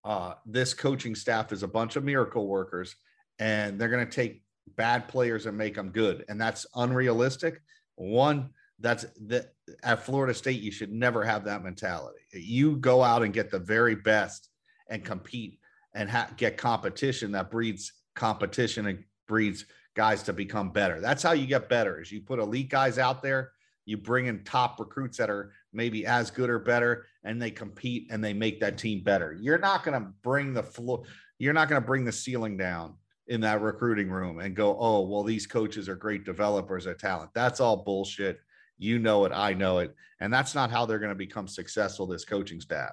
uh, 0.04 0.34
this 0.46 0.74
coaching 0.74 1.14
staff 1.14 1.52
is 1.52 1.62
a 1.62 1.68
bunch 1.68 1.96
of 1.96 2.04
miracle 2.04 2.46
workers 2.46 2.96
and 3.38 3.78
they're 3.78 3.88
going 3.88 4.06
to 4.06 4.12
take 4.12 4.42
bad 4.76 5.08
players 5.08 5.46
and 5.46 5.56
make 5.56 5.74
them 5.74 5.90
good. 5.90 6.24
And 6.28 6.40
that's 6.40 6.66
unrealistic. 6.74 7.60
One, 7.96 8.50
that's 8.78 9.04
that 9.26 9.52
at 9.82 10.04
Florida 10.04 10.32
State, 10.32 10.60
you 10.60 10.72
should 10.72 10.92
never 10.92 11.24
have 11.24 11.44
that 11.44 11.62
mentality. 11.62 12.20
You 12.32 12.76
go 12.76 13.02
out 13.02 13.22
and 13.22 13.32
get 13.32 13.50
the 13.50 13.58
very 13.58 13.94
best 13.94 14.48
and 14.88 15.04
compete 15.04 15.58
and 15.94 16.08
ha- 16.08 16.30
get 16.36 16.56
competition 16.56 17.32
that 17.32 17.50
breeds 17.50 17.92
competition 18.14 18.86
and 18.86 19.04
breeds 19.28 19.66
guys 20.00 20.22
to 20.22 20.32
become 20.32 20.70
better. 20.70 20.98
That's 20.98 21.22
how 21.22 21.32
you 21.32 21.46
get 21.46 21.68
better. 21.68 22.00
Is 22.00 22.10
you 22.10 22.22
put 22.22 22.38
elite 22.38 22.70
guys 22.70 22.98
out 22.98 23.22
there, 23.22 23.52
you 23.84 23.98
bring 23.98 24.28
in 24.28 24.42
top 24.44 24.80
recruits 24.80 25.18
that 25.18 25.28
are 25.28 25.52
maybe 25.74 26.06
as 26.06 26.30
good 26.30 26.48
or 26.48 26.58
better, 26.58 27.04
and 27.22 27.40
they 27.40 27.50
compete 27.50 28.06
and 28.10 28.24
they 28.24 28.32
make 28.32 28.60
that 28.60 28.78
team 28.78 29.04
better. 29.04 29.36
You're 29.38 29.58
not 29.58 29.84
going 29.84 30.00
to 30.00 30.08
bring 30.22 30.54
the 30.54 30.62
floor. 30.62 31.02
You're 31.38 31.52
not 31.52 31.68
going 31.68 31.82
to 31.82 31.86
bring 31.86 32.06
the 32.06 32.12
ceiling 32.12 32.56
down 32.56 32.94
in 33.26 33.42
that 33.42 33.60
recruiting 33.60 34.08
room 34.08 34.38
and 34.38 34.56
go, 34.56 34.74
oh, 34.80 35.02
well, 35.02 35.22
these 35.22 35.46
coaches 35.46 35.86
are 35.86 35.96
great 35.96 36.24
developers 36.24 36.86
of 36.86 36.96
talent. 36.96 37.28
That's 37.34 37.60
all 37.60 37.84
bullshit. 37.84 38.40
You 38.78 38.98
know 38.98 39.26
it. 39.26 39.32
I 39.34 39.52
know 39.52 39.80
it. 39.80 39.94
And 40.20 40.32
that's 40.32 40.54
not 40.54 40.70
how 40.70 40.86
they're 40.86 40.98
going 40.98 41.10
to 41.10 41.26
become 41.26 41.46
successful, 41.46 42.06
this 42.06 42.24
coaching 42.24 42.62
staff. 42.62 42.92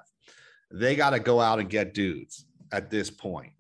They 0.74 0.98
got 0.98 1.12
to 1.12 1.22
go 1.22 1.40
out 1.40 1.60
and 1.60 1.70
get 1.70 1.94
dudes 1.94 2.48
at 2.74 2.90
this 2.90 3.10
point. 3.10 3.54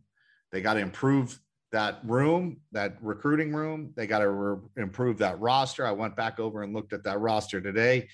They 0.51 0.59
got 0.59 0.73
to 0.73 0.81
improve 0.81 1.39
that 1.71 1.99
room, 2.03 2.57
that 2.71 2.97
recruiting 3.01 3.53
room. 3.53 3.91
They 3.95 4.07
got 4.07 4.19
to 4.19 4.29
re- 4.29 4.67
improve 4.77 5.17
that 5.19 5.39
roster. 5.39 5.85
I 5.85 5.91
went 5.91 6.15
back 6.15 6.39
over 6.39 6.63
and 6.63 6.73
looked 6.73 6.93
at 6.93 7.03
that 7.03 7.19
roster 7.19 7.59
today. 7.59 8.07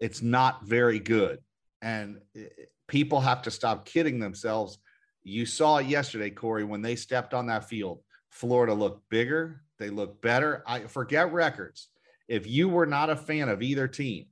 It's 0.00 0.22
not 0.22 0.64
very 0.64 0.98
good. 0.98 1.40
And 1.82 2.18
eh, 2.36 2.46
people 2.88 3.20
have 3.20 3.42
to 3.42 3.50
stop 3.50 3.84
kidding 3.84 4.18
themselves. 4.18 4.78
You 5.22 5.46
saw 5.46 5.78
it 5.78 5.86
yesterday, 5.86 6.30
Corey, 6.30 6.64
when 6.64 6.82
they 6.82 6.96
stepped 6.96 7.34
on 7.34 7.46
that 7.46 7.68
field. 7.68 8.00
Florida 8.30 8.74
looked 8.74 9.08
bigger. 9.10 9.62
They 9.78 9.90
looked 9.90 10.22
better. 10.22 10.62
I 10.66 10.80
forget 10.80 11.32
records. 11.32 11.88
If 12.28 12.46
you 12.46 12.68
were 12.68 12.86
not 12.86 13.10
a 13.10 13.16
fan 13.16 13.48
of 13.48 13.62
either 13.62 13.86
team 13.86 14.26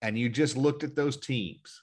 and 0.00 0.18
you 0.18 0.28
just 0.28 0.56
looked 0.56 0.84
at 0.84 0.96
those 0.96 1.16
teams, 1.18 1.82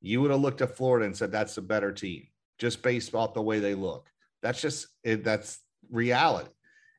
you 0.00 0.20
would 0.22 0.30
have 0.30 0.40
looked 0.40 0.62
at 0.62 0.76
Florida 0.76 1.06
and 1.06 1.16
said, 1.16 1.30
that's 1.30 1.54
the 1.54 1.62
better 1.62 1.92
team, 1.92 2.26
just 2.58 2.82
based 2.82 3.14
off 3.14 3.34
the 3.34 3.42
way 3.42 3.60
they 3.60 3.74
look. 3.74 4.08
That's 4.42 4.60
just 4.60 4.88
it, 5.04 5.24
that's 5.24 5.60
reality. 5.90 6.50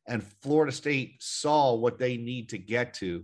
And 0.07 0.24
Florida 0.41 0.71
State 0.71 1.15
saw 1.19 1.75
what 1.75 1.98
they 1.98 2.17
need 2.17 2.50
to 2.50 2.57
get 2.57 2.93
to 2.95 3.24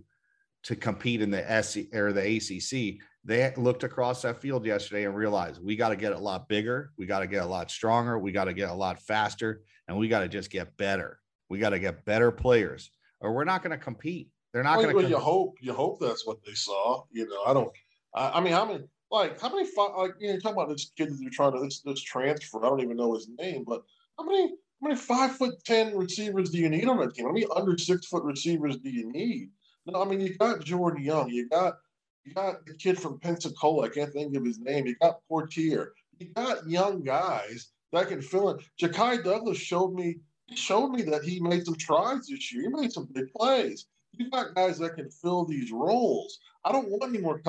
to 0.64 0.76
compete 0.76 1.22
in 1.22 1.30
the 1.30 1.62
SC 1.62 1.94
or 1.94 2.12
the 2.12 2.36
ACC. 2.36 3.00
They 3.24 3.52
looked 3.56 3.84
across 3.84 4.22
that 4.22 4.40
field 4.40 4.64
yesterday 4.64 5.04
and 5.04 5.14
realized 5.14 5.62
we 5.62 5.76
got 5.76 5.90
to 5.90 5.96
get 5.96 6.12
a 6.12 6.18
lot 6.18 6.48
bigger, 6.48 6.92
we 6.96 7.06
got 7.06 7.20
to 7.20 7.26
get 7.26 7.42
a 7.42 7.46
lot 7.46 7.70
stronger, 7.70 8.18
we 8.18 8.32
got 8.32 8.44
to 8.44 8.54
get 8.54 8.70
a 8.70 8.74
lot 8.74 9.00
faster, 9.00 9.62
and 9.86 9.96
we 9.96 10.08
got 10.08 10.20
to 10.20 10.28
just 10.28 10.50
get 10.50 10.76
better. 10.76 11.20
We 11.50 11.58
got 11.58 11.70
to 11.70 11.78
get 11.78 12.04
better 12.04 12.30
players, 12.30 12.90
or 13.20 13.32
we're 13.32 13.44
not 13.44 13.62
going 13.62 13.76
to 13.76 13.82
compete. 13.82 14.30
They're 14.52 14.62
not 14.62 14.78
Well, 14.78 14.86
going 14.86 14.96
well, 14.96 15.04
to. 15.04 15.10
you 15.10 15.18
hope 15.18 15.54
you 15.60 15.72
hope 15.72 16.00
that's 16.00 16.26
what 16.26 16.38
they 16.44 16.54
saw. 16.54 17.04
You 17.10 17.28
know, 17.28 17.42
I 17.46 17.52
don't 17.52 17.70
I, 18.14 18.30
I 18.34 18.40
mean, 18.40 18.52
how 18.52 18.64
many? 18.64 18.84
Like 19.10 19.40
how 19.40 19.48
many? 19.48 19.68
Like 19.76 20.14
you 20.18 20.26
know, 20.26 20.32
you're 20.32 20.40
talking 20.40 20.56
about 20.56 20.68
this 20.68 20.92
kid 20.96 21.10
that 21.10 21.18
you're 21.20 21.30
trying 21.30 21.52
to 21.52 21.60
this, 21.60 21.80
this 21.80 22.02
transfer. 22.02 22.64
I 22.64 22.68
don't 22.68 22.80
even 22.80 22.96
know 22.96 23.14
his 23.14 23.28
name, 23.38 23.64
but 23.66 23.82
how 24.18 24.24
many? 24.24 24.48
How 24.80 24.88
many 24.88 24.96
five 24.96 25.36
foot 25.36 25.54
ten 25.64 25.96
receivers 25.96 26.50
do 26.50 26.58
you 26.58 26.68
need 26.68 26.88
on 26.88 26.98
that 26.98 27.14
team? 27.14 27.26
How 27.26 27.32
many 27.32 27.46
under 27.54 27.76
six 27.76 28.06
foot 28.06 28.22
receivers 28.22 28.76
do 28.78 28.90
you 28.90 29.10
need? 29.10 29.50
No, 29.86 30.02
I 30.02 30.04
mean 30.04 30.20
you 30.20 30.36
got 30.36 30.62
Jordan 30.64 31.02
Young, 31.02 31.30
you 31.30 31.48
got 31.48 31.78
you 32.24 32.34
got 32.34 32.66
the 32.66 32.74
kid 32.74 32.98
from 32.98 33.18
Pensacola. 33.18 33.86
I 33.86 33.88
can't 33.88 34.12
think 34.12 34.36
of 34.36 34.44
his 34.44 34.58
name. 34.58 34.86
You 34.86 34.94
got 35.00 35.20
Poitier, 35.30 35.88
You 36.18 36.26
got 36.34 36.68
young 36.68 37.02
guys 37.02 37.70
that 37.92 38.08
can 38.08 38.20
fill 38.20 38.50
in. 38.50 38.58
Ja'Khi 38.80 39.24
Douglas 39.24 39.58
showed 39.58 39.94
me 39.94 40.18
showed 40.54 40.90
me 40.90 41.02
that 41.02 41.24
he 41.24 41.40
made 41.40 41.64
some 41.64 41.76
tries 41.76 42.26
this 42.26 42.52
year. 42.52 42.62
He 42.62 42.68
made 42.68 42.92
some 42.92 43.08
big 43.12 43.32
plays. 43.32 43.86
You 44.12 44.30
got 44.30 44.54
guys 44.54 44.78
that 44.78 44.94
can 44.94 45.10
fill 45.10 45.44
these 45.44 45.72
roles. 45.72 46.38
I 46.64 46.72
don't 46.72 46.88
want 46.88 47.04
any 47.04 47.18
more. 47.18 47.40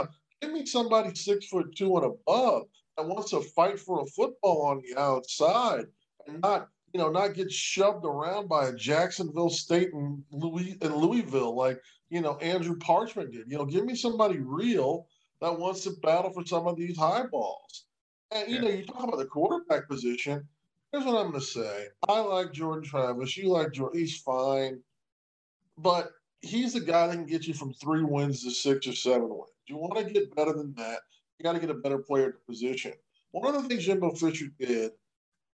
Give 0.41 0.51
me 0.51 0.65
somebody 0.65 1.13
six 1.15 1.47
foot 1.47 1.75
two 1.75 1.95
and 1.97 2.05
above 2.05 2.63
that 2.97 3.07
wants 3.07 3.31
to 3.31 3.41
fight 3.41 3.79
for 3.79 4.01
a 4.01 4.05
football 4.05 4.63
on 4.63 4.81
the 4.81 4.99
outside 4.99 5.85
and 6.27 6.41
not, 6.41 6.69
you 6.93 6.99
know, 6.99 7.09
not 7.09 7.33
get 7.33 7.51
shoved 7.51 8.05
around 8.05 8.47
by 8.47 8.67
a 8.67 8.73
Jacksonville 8.73 9.49
State 9.49 9.93
and 9.93 10.23
Louis 10.31 10.77
and 10.81 10.95
Louisville 10.95 11.55
like 11.55 11.79
you 12.09 12.21
know 12.21 12.37
Andrew 12.37 12.77
Parchment 12.77 13.31
did. 13.31 13.49
You 13.49 13.57
know, 13.57 13.65
give 13.65 13.85
me 13.85 13.95
somebody 13.95 14.39
real 14.39 15.07
that 15.41 15.57
wants 15.57 15.83
to 15.83 15.91
battle 16.01 16.31
for 16.31 16.45
some 16.45 16.67
of 16.67 16.77
these 16.77 16.97
high 16.97 17.25
balls. 17.25 17.85
And 18.31 18.49
you 18.49 18.55
yeah. 18.55 18.61
know, 18.61 18.69
you 18.69 18.85
talk 18.85 19.03
about 19.03 19.17
the 19.17 19.25
quarterback 19.25 19.87
position. 19.87 20.47
Here's 20.91 21.05
what 21.05 21.17
I'm 21.17 21.29
going 21.29 21.39
to 21.39 21.45
say. 21.45 21.85
I 22.07 22.19
like 22.19 22.51
Jordan 22.51 22.83
Travis. 22.83 23.37
You 23.37 23.49
like 23.49 23.71
Jordan. 23.71 23.99
He's 23.99 24.17
fine, 24.17 24.81
but 25.77 26.11
he's 26.41 26.73
the 26.73 26.79
guy 26.79 27.07
that 27.07 27.15
can 27.15 27.25
get 27.25 27.47
you 27.47 27.53
from 27.53 27.73
three 27.73 28.03
wins 28.03 28.43
to 28.43 28.51
six 28.51 28.87
or 28.87 28.93
seven 28.93 29.29
wins. 29.29 29.51
You 29.67 29.77
want 29.77 29.97
to 29.97 30.11
get 30.11 30.35
better 30.35 30.53
than 30.53 30.73
that. 30.75 30.99
You 31.37 31.43
got 31.43 31.53
to 31.53 31.59
get 31.59 31.69
a 31.69 31.75
better 31.75 31.99
player 31.99 32.27
at 32.27 32.33
the 32.33 32.51
position. 32.51 32.93
One 33.31 33.55
of 33.55 33.61
the 33.61 33.69
things 33.69 33.85
Jimbo 33.85 34.11
Fisher 34.15 34.47
did, 34.59 34.91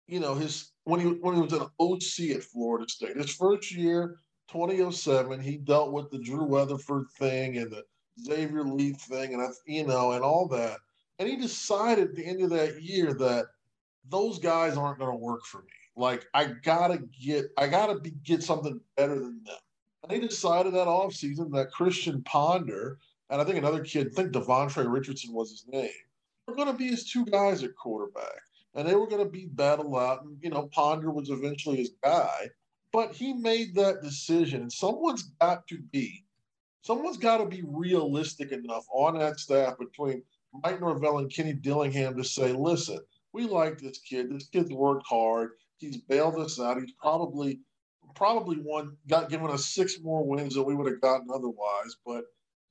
you 0.10 0.20
know, 0.20 0.36
his 0.36 0.72
when 0.86 1.00
he 1.00 1.08
when 1.08 1.36
he 1.36 1.42
was 1.42 1.54
an 1.54 1.68
OC 1.80 2.36
at 2.36 2.44
Florida 2.44 2.89
State, 2.89 3.18
his 3.18 3.36
first 3.36 3.72
year, 3.72 4.18
2007, 4.51 5.39
he 5.39 5.58
dealt 5.58 5.92
with 5.92 6.10
the 6.10 6.20
Drew 6.20 6.44
Weatherford 6.44 7.06
thing 7.18 7.58
and 7.58 7.72
the 7.72 7.84
Xavier 8.22 8.63
Lee 8.63 8.94
thing, 8.94 9.34
and 9.34 9.54
you 9.66 9.86
know, 9.86 10.12
and 10.13 10.24
all 10.24 10.48
that. 10.48 10.78
And 11.20 11.28
he 11.28 11.36
decided 11.36 12.10
at 12.10 12.16
the 12.16 12.25
end 12.25 12.42
of 12.42 12.50
that 12.51 12.82
year 12.82 13.13
that 13.13 13.46
those 14.08 14.39
guys 14.39 14.78
aren't 14.78 15.00
going 15.00 15.12
to 15.12 15.18
work 15.18 15.44
for 15.46 15.60
me. 15.60 15.68
Like 15.96 16.25
I 16.34 16.54
gotta 16.63 17.00
get, 17.22 17.48
I 17.58 17.68
gotta 17.68 18.00
be, 18.00 18.12
get 18.24 18.42
something 18.42 18.80
better 18.96 19.16
than 19.16 19.44
them. 19.44 19.58
And 20.04 20.12
he 20.12 20.25
decided 20.25 20.74
that 20.74 20.88
offseason 20.88 21.51
that 21.51 21.72
Christian 21.72 22.24
Ponder 22.24 23.00
and 23.30 23.39
I 23.39 23.44
think 23.44 23.58
another 23.58 23.84
kid, 23.84 24.08
I 24.12 24.16
think 24.16 24.32
D'Vontrey 24.32 24.92
Richardson 24.92 25.34
was 25.34 25.51
his 25.51 25.66
name, 25.68 25.89
were 26.48 26.56
going 26.56 26.72
to 26.72 26.78
be 26.78 26.88
his 26.88 27.10
two 27.10 27.25
guys 27.25 27.63
at 27.63 27.75
quarterback. 27.75 28.42
And 28.76 28.88
they 28.88 28.96
were 28.96 29.08
going 29.08 29.24
to 29.24 29.30
be 29.30 29.46
battle 29.46 29.98
out. 29.98 30.24
And, 30.24 30.38
you 30.42 30.50
know, 30.50 30.70
Ponder 30.74 31.12
was 31.12 31.30
eventually 31.30 31.78
his 31.78 31.92
guy. 32.04 32.50
But 32.92 33.14
he 33.14 33.34
made 33.34 33.76
that 33.76 34.02
decision. 34.02 34.62
And 34.62 34.72
someone's 34.72 35.24
got 35.40 35.68
to 35.68 35.78
be, 35.92 36.26
someone's 36.82 37.18
got 37.18 37.38
to 37.38 37.46
be 37.46 37.64
realistic 37.66 38.52
enough 38.52 38.86
on 38.94 39.18
that 39.20 39.40
staff 39.40 39.78
between 39.78 40.24
Mike 40.64 40.82
Norvell 40.82 41.20
and 41.20 41.32
Kenny 41.32 41.54
Dillingham 41.54 42.18
to 42.18 42.24
say, 42.24 42.52
listen, 42.52 43.00
we 43.34 43.44
like 43.46 43.80
this 43.80 44.00
kid. 44.00 44.32
This 44.32 44.48
kid's 44.48 44.72
worked 44.72 45.06
hard. 45.08 45.52
He's 45.78 45.98
bailed 45.98 46.40
us 46.40 46.60
out. 46.60 46.80
He's 46.80 46.94
probably 46.94 47.60
probably 48.16 48.58
won 48.60 48.98
got 49.08 49.30
given 49.30 49.52
us 49.52 49.68
six 49.68 50.00
more 50.02 50.26
wins 50.26 50.56
than 50.56 50.66
we 50.66 50.76
would 50.76 50.92
have 50.92 51.02
gotten 51.02 51.28
otherwise. 51.32 51.96
But 52.06 52.26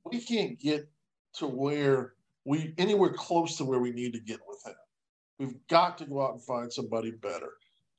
we 0.04 0.20
can't 0.20 0.58
get 0.58 0.88
to 1.34 1.46
where 1.46 2.14
we 2.44 2.74
anywhere 2.78 3.12
close 3.12 3.56
to 3.58 3.64
where 3.64 3.78
we 3.78 3.92
need 3.92 4.12
to 4.14 4.20
get 4.20 4.40
with 4.46 4.66
him. 4.66 4.74
We've 5.38 5.54
got 5.68 5.98
to 5.98 6.06
go 6.06 6.22
out 6.22 6.32
and 6.32 6.42
find 6.42 6.72
somebody 6.72 7.12
better. 7.12 7.52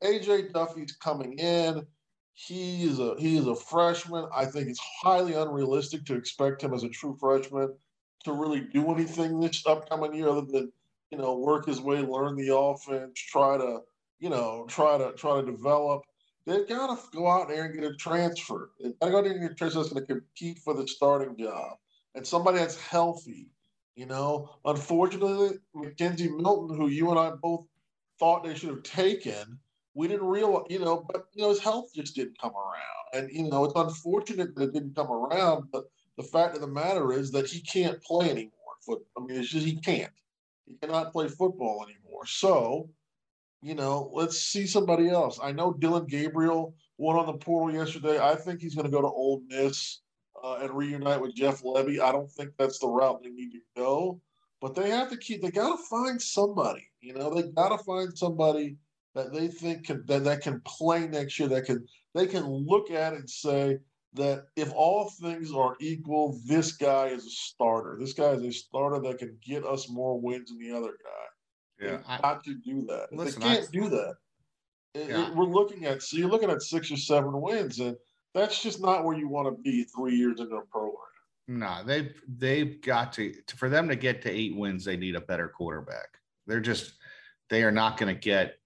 AJ 0.03 0.51
Duffy's 0.51 0.95
coming 0.95 1.37
in. 1.39 1.85
He 2.33 2.83
is 2.85 2.99
a 2.99 3.15
he 3.17 3.37
is 3.37 3.47
a 3.47 3.55
freshman. 3.55 4.27
I 4.33 4.45
think 4.45 4.69
it's 4.69 4.79
highly 5.01 5.33
unrealistic 5.33 6.05
to 6.05 6.15
expect 6.15 6.63
him 6.63 6.73
as 6.73 6.83
a 6.83 6.89
true 6.89 7.17
freshman 7.19 7.73
to 8.23 8.33
really 8.33 8.61
do 8.61 8.91
anything 8.91 9.39
this 9.39 9.65
upcoming 9.65 10.13
year 10.13 10.29
other 10.29 10.41
than 10.41 10.71
you 11.11 11.17
know 11.17 11.37
work 11.37 11.65
his 11.65 11.81
way, 11.81 11.99
learn 12.01 12.35
the 12.35 12.55
offense, 12.55 13.19
try 13.19 13.57
to 13.57 13.79
you 14.19 14.29
know 14.29 14.65
try 14.69 14.97
to 14.97 15.11
try 15.13 15.41
to 15.41 15.51
develop. 15.51 16.03
They've 16.45 16.67
got 16.67 16.95
to 16.95 17.17
go 17.17 17.29
out 17.29 17.49
there 17.49 17.65
and 17.65 17.75
get 17.75 17.83
a 17.83 17.95
transfer. 17.95 18.71
They've 18.81 18.97
got 18.99 19.21
to 19.21 19.33
get 19.33 19.51
a 19.51 19.55
transfer 19.55 19.79
that's 19.79 19.93
going 19.93 20.05
to 20.05 20.13
compete 20.13 20.59
for 20.59 20.73
the 20.73 20.87
starting 20.87 21.37
job 21.37 21.77
and 22.15 22.25
somebody 22.25 22.59
that's 22.59 22.79
healthy. 22.79 23.49
You 23.99 24.05
know, 24.05 24.49
unfortunately, 24.63 25.57
McKenzie 25.75 26.33
Milton, 26.33 26.77
who 26.77 26.87
you 26.87 27.09
and 27.09 27.19
I 27.19 27.31
both 27.31 27.67
thought 28.17 28.45
they 28.45 28.55
should 28.55 28.69
have 28.69 28.83
taken, 28.83 29.59
we 29.93 30.07
didn't 30.07 30.25
realize, 30.25 30.67
you 30.69 30.79
know, 30.79 31.05
but 31.11 31.25
you 31.33 31.43
know, 31.43 31.49
his 31.49 31.59
health 31.59 31.89
just 31.93 32.15
didn't 32.15 32.39
come 32.39 32.53
around. 32.53 33.07
And 33.11 33.29
you 33.29 33.49
know, 33.49 33.65
it's 33.65 33.73
unfortunate 33.75 34.55
that 34.55 34.69
it 34.69 34.73
didn't 34.73 34.95
come 34.95 35.11
around, 35.11 35.65
but 35.73 35.83
the 36.15 36.23
fact 36.23 36.55
of 36.55 36.61
the 36.61 36.67
matter 36.67 37.11
is 37.11 37.29
that 37.31 37.47
he 37.47 37.59
can't 37.59 38.01
play 38.01 38.29
anymore. 38.29 38.53
I 38.89 39.19
mean, 39.19 39.37
it's 39.37 39.49
just 39.49 39.65
he 39.65 39.75
can't. 39.75 40.13
He 40.65 40.75
cannot 40.75 41.11
play 41.11 41.27
football 41.27 41.83
anymore. 41.83 42.25
So, 42.25 42.89
you 43.61 43.75
know, 43.75 44.11
let's 44.13 44.39
see 44.39 44.65
somebody 44.65 45.09
else. 45.09 45.41
I 45.43 45.51
know 45.51 45.73
Dillon 45.73 46.05
Gabriel 46.05 46.73
went 46.97 47.19
on 47.19 47.25
the 47.25 47.33
portal 47.33 47.77
yesterday. 47.77 48.17
I 48.17 48.35
think 48.35 48.61
he's 48.61 48.75
going 48.75 48.85
to 48.85 48.91
go 48.91 49.01
to 49.01 49.07
Ole 49.07 49.41
Miss 49.49 49.99
uh, 50.43 50.59
and 50.61 50.71
reunite 50.71 51.21
with 51.21 51.35
Jeff 51.35 51.63
Lebby. 51.63 51.99
I 51.99 52.11
don't 52.11 52.31
think 52.31 52.51
that's 52.57 52.79
the 52.79 52.87
route 52.87 53.21
they 53.23 53.29
need 53.29 53.51
to 53.51 53.59
go, 53.75 54.21
but 54.61 54.75
they 54.75 54.89
have 54.89 55.09
to 55.09 55.17
keep. 55.17 55.41
They 55.41 55.51
got 55.51 55.75
to 55.75 55.83
find 55.83 56.21
somebody. 56.21 56.87
You 57.01 57.13
know, 57.13 57.33
they 57.33 57.43
got 57.43 57.69
to 57.69 57.83
find 57.83 58.17
somebody 58.17 58.77
that 59.15 59.33
they 59.33 59.47
think 59.47 59.87
can 59.87 60.03
that, 60.07 60.23
that 60.23 60.41
can 60.41 60.61
play 60.65 61.07
next 61.07 61.39
year. 61.39 61.49
That 61.49 61.65
can 61.65 61.85
they 62.13 62.27
can 62.27 62.45
look 62.45 62.91
at 62.91 63.13
and 63.13 63.29
say 63.29 63.79
that 64.13 64.45
if 64.55 64.71
all 64.73 65.09
things 65.21 65.53
are 65.53 65.75
equal, 65.79 66.39
this 66.45 66.73
guy 66.73 67.07
is 67.07 67.25
a 67.25 67.29
starter. 67.29 67.97
This 67.99 68.13
guy 68.13 68.31
is 68.31 68.43
a 68.43 68.51
starter 68.51 68.99
that 69.07 69.19
can 69.19 69.37
get 69.45 69.65
us 69.65 69.89
more 69.89 70.19
wins 70.19 70.49
than 70.49 70.59
the 70.59 70.75
other 70.75 70.93
guy. 71.03 71.85
Yeah, 71.85 71.99
I, 72.07 72.19
got 72.19 72.43
to 72.43 72.55
do 72.55 72.85
that. 72.87 73.07
Listen, 73.11 73.41
they 73.41 73.47
can't 73.47 73.67
I, 73.67 73.71
do 73.71 73.89
that. 73.89 74.15
Yeah. 74.95 75.27
It, 75.27 75.35
we're 75.35 75.45
looking 75.45 75.85
at 75.85 76.01
so 76.01 76.17
you're 76.17 76.29
looking 76.29 76.49
at 76.49 76.61
six 76.61 76.91
or 76.91 76.97
seven 76.97 77.39
wins, 77.39 77.79
and 77.79 77.95
that's 78.33 78.61
just 78.61 78.81
not 78.81 79.03
where 79.03 79.17
you 79.17 79.27
want 79.27 79.47
to 79.47 79.61
be 79.61 79.83
three 79.83 80.15
years 80.15 80.39
into 80.39 80.55
a 80.55 80.65
program. 80.65 80.95
No, 81.47 81.81
they've 81.83 82.13
they've 82.27 82.79
got 82.81 83.13
to 83.13 83.33
for 83.55 83.69
them 83.69 83.87
to 83.89 83.95
get 83.95 84.21
to 84.21 84.29
eight 84.29 84.55
wins, 84.55 84.85
they 84.85 84.97
need 84.97 85.15
a 85.15 85.21
better 85.21 85.47
quarterback. 85.47 86.19
They're 86.45 86.59
just 86.59 86.93
they 87.49 87.63
are 87.63 87.71
not 87.71 87.97
going 87.97 88.13
to 88.13 88.19
get 88.19 88.59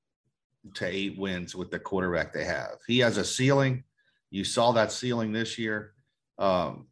to 0.76 0.86
eight 0.86 1.18
wins 1.18 1.56
with 1.56 1.72
the 1.72 1.80
quarterback 1.80 2.34
they 2.34 2.44
have. 2.44 2.76
He 2.86 3.00
has 3.00 3.18
a 3.18 3.24
ceiling. 3.24 3.84
You 4.32 4.44
saw 4.44 4.74
that 4.74 4.92
ceiling 4.92 5.32
this 5.32 5.58
year. 5.58 5.94
Um, 6.38 6.88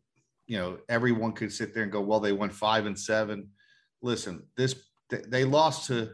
you 0.48 0.58
know, 0.58 0.78
everyone 0.88 1.34
could 1.34 1.52
sit 1.52 1.74
there 1.74 1.84
and 1.84 1.92
go, 1.92 2.02
well, 2.02 2.20
they 2.20 2.34
went 2.34 2.54
five 2.54 2.86
and 2.86 2.98
seven. 2.98 3.50
Listen, 4.02 4.44
this 4.56 4.76
they 5.10 5.44
lost 5.44 5.88
to 5.88 6.12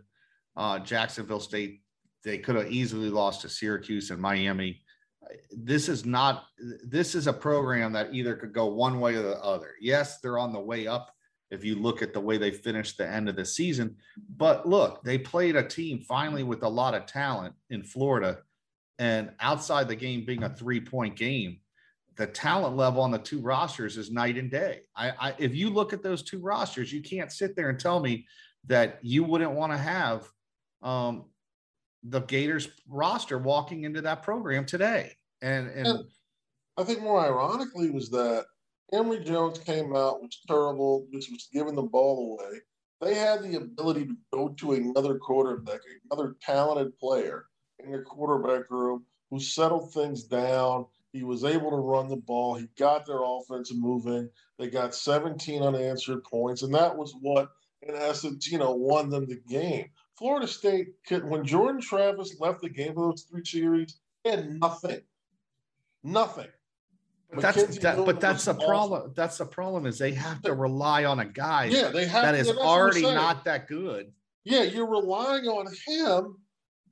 uh, 0.55 0.79
Jacksonville 0.79 1.39
State. 1.39 1.81
They 2.23 2.39
could 2.39 2.55
have 2.55 2.71
easily 2.71 3.09
lost 3.09 3.41
to 3.41 3.49
Syracuse 3.49 4.09
and 4.09 4.19
Miami 4.19 4.81
this 5.51 5.89
is 5.89 6.05
not 6.05 6.45
this 6.85 7.15
is 7.15 7.27
a 7.27 7.33
program 7.33 7.93
that 7.93 8.13
either 8.13 8.35
could 8.35 8.53
go 8.53 8.67
one 8.67 8.99
way 8.99 9.15
or 9.15 9.21
the 9.21 9.39
other. 9.41 9.71
Yes, 9.81 10.19
they're 10.19 10.39
on 10.39 10.53
the 10.53 10.59
way 10.59 10.87
up 10.87 11.13
if 11.49 11.63
you 11.63 11.75
look 11.75 12.01
at 12.01 12.13
the 12.13 12.19
way 12.19 12.37
they 12.37 12.51
finished 12.51 12.97
the 12.97 13.07
end 13.07 13.29
of 13.29 13.35
the 13.35 13.45
season, 13.45 13.95
but 14.35 14.67
look, 14.67 15.01
they 15.03 15.17
played 15.17 15.55
a 15.55 15.63
team 15.63 16.01
finally 16.01 16.43
with 16.43 16.63
a 16.63 16.67
lot 16.67 16.93
of 16.93 17.05
talent 17.05 17.55
in 17.69 17.83
Florida 17.83 18.39
and 18.99 19.31
outside 19.39 19.87
the 19.87 19.95
game 19.95 20.25
being 20.25 20.43
a 20.43 20.49
3-point 20.49 21.15
game, 21.15 21.59
the 22.15 22.27
talent 22.27 22.75
level 22.75 23.01
on 23.01 23.11
the 23.11 23.19
two 23.19 23.39
rosters 23.39 23.95
is 23.95 24.11
night 24.11 24.37
and 24.37 24.49
day. 24.49 24.81
I, 24.95 25.11
I 25.19 25.35
if 25.37 25.53
you 25.55 25.69
look 25.69 25.93
at 25.93 26.01
those 26.01 26.23
two 26.23 26.39
rosters, 26.39 26.91
you 26.91 27.01
can't 27.01 27.31
sit 27.31 27.55
there 27.55 27.69
and 27.69 27.79
tell 27.79 27.99
me 27.99 28.25
that 28.65 28.99
you 29.03 29.23
wouldn't 29.23 29.51
want 29.51 29.71
to 29.71 29.77
have 29.77 30.27
um, 30.81 31.25
the 32.03 32.21
Gators 32.21 32.69
roster 32.89 33.37
walking 33.37 33.83
into 33.83 34.01
that 34.01 34.23
program 34.23 34.65
today. 34.65 35.13
And, 35.41 35.67
and, 35.67 35.87
and 35.87 36.03
I 36.77 36.83
think 36.83 37.01
more 37.01 37.19
ironically 37.19 37.89
was 37.89 38.09
that 38.11 38.45
Emory 38.93 39.23
Jones 39.23 39.59
came 39.59 39.95
out 39.95 40.21
was 40.21 40.39
terrible, 40.47 41.07
just 41.11 41.31
was 41.31 41.49
giving 41.51 41.75
the 41.75 41.83
ball 41.83 42.37
away. 42.39 42.59
They 43.01 43.13
had 43.13 43.43
the 43.43 43.57
ability 43.57 44.05
to 44.05 44.15
go 44.33 44.49
to 44.49 44.73
another 44.73 45.17
quarterback, 45.19 45.81
another 46.09 46.35
talented 46.41 46.97
player 46.97 47.45
in 47.79 47.91
the 47.91 47.99
quarterback 47.99 48.69
room 48.71 49.05
who 49.29 49.39
settled 49.39 49.93
things 49.93 50.23
down. 50.23 50.85
He 51.13 51.23
was 51.23 51.43
able 51.43 51.69
to 51.71 51.77
run 51.77 52.07
the 52.07 52.17
ball. 52.17 52.55
He 52.55 52.67
got 52.77 53.05
their 53.05 53.23
offense 53.23 53.71
moving. 53.73 54.29
They 54.57 54.69
got 54.69 54.95
17 54.95 55.61
unanswered 55.61 56.23
points, 56.23 56.63
and 56.63 56.73
that 56.73 56.95
was 56.95 57.13
what, 57.19 57.49
in 57.81 57.95
essence, 57.95 58.49
you 58.49 58.57
know, 58.57 58.71
won 58.71 59.09
them 59.09 59.25
the 59.25 59.41
game. 59.47 59.89
Florida 60.17 60.47
State, 60.47 60.87
when 61.09 61.45
Jordan 61.45 61.81
Travis 61.81 62.39
left 62.39 62.61
the 62.61 62.69
game 62.69 62.95
for 62.95 63.11
those 63.11 63.23
three 63.23 63.45
series, 63.45 63.99
had 64.25 64.59
nothing. 64.59 65.01
Nothing. 66.03 66.47
But 67.31 67.41
that's 67.41 67.77
that, 67.79 68.05
but 68.05 68.21
that's 68.21 68.45
the 68.45 68.53
problem. 68.53 69.11
That's 69.13 69.37
the 69.37 69.45
problem 69.45 69.85
is 69.85 69.97
they 69.97 70.13
have 70.13 70.41
to 70.43 70.53
rely 70.53 71.03
on 71.03 71.19
a 71.19 71.25
guy 71.25 71.65
yeah, 71.65 71.89
they 71.89 72.07
have, 72.07 72.23
that 72.23 72.35
is 72.35 72.49
already 72.49 73.01
not 73.01 73.43
that 73.43 73.67
good. 73.67 74.13
Yeah, 74.45 74.63
you're 74.63 74.89
relying 74.89 75.45
on 75.45 75.67
him, 75.85 76.37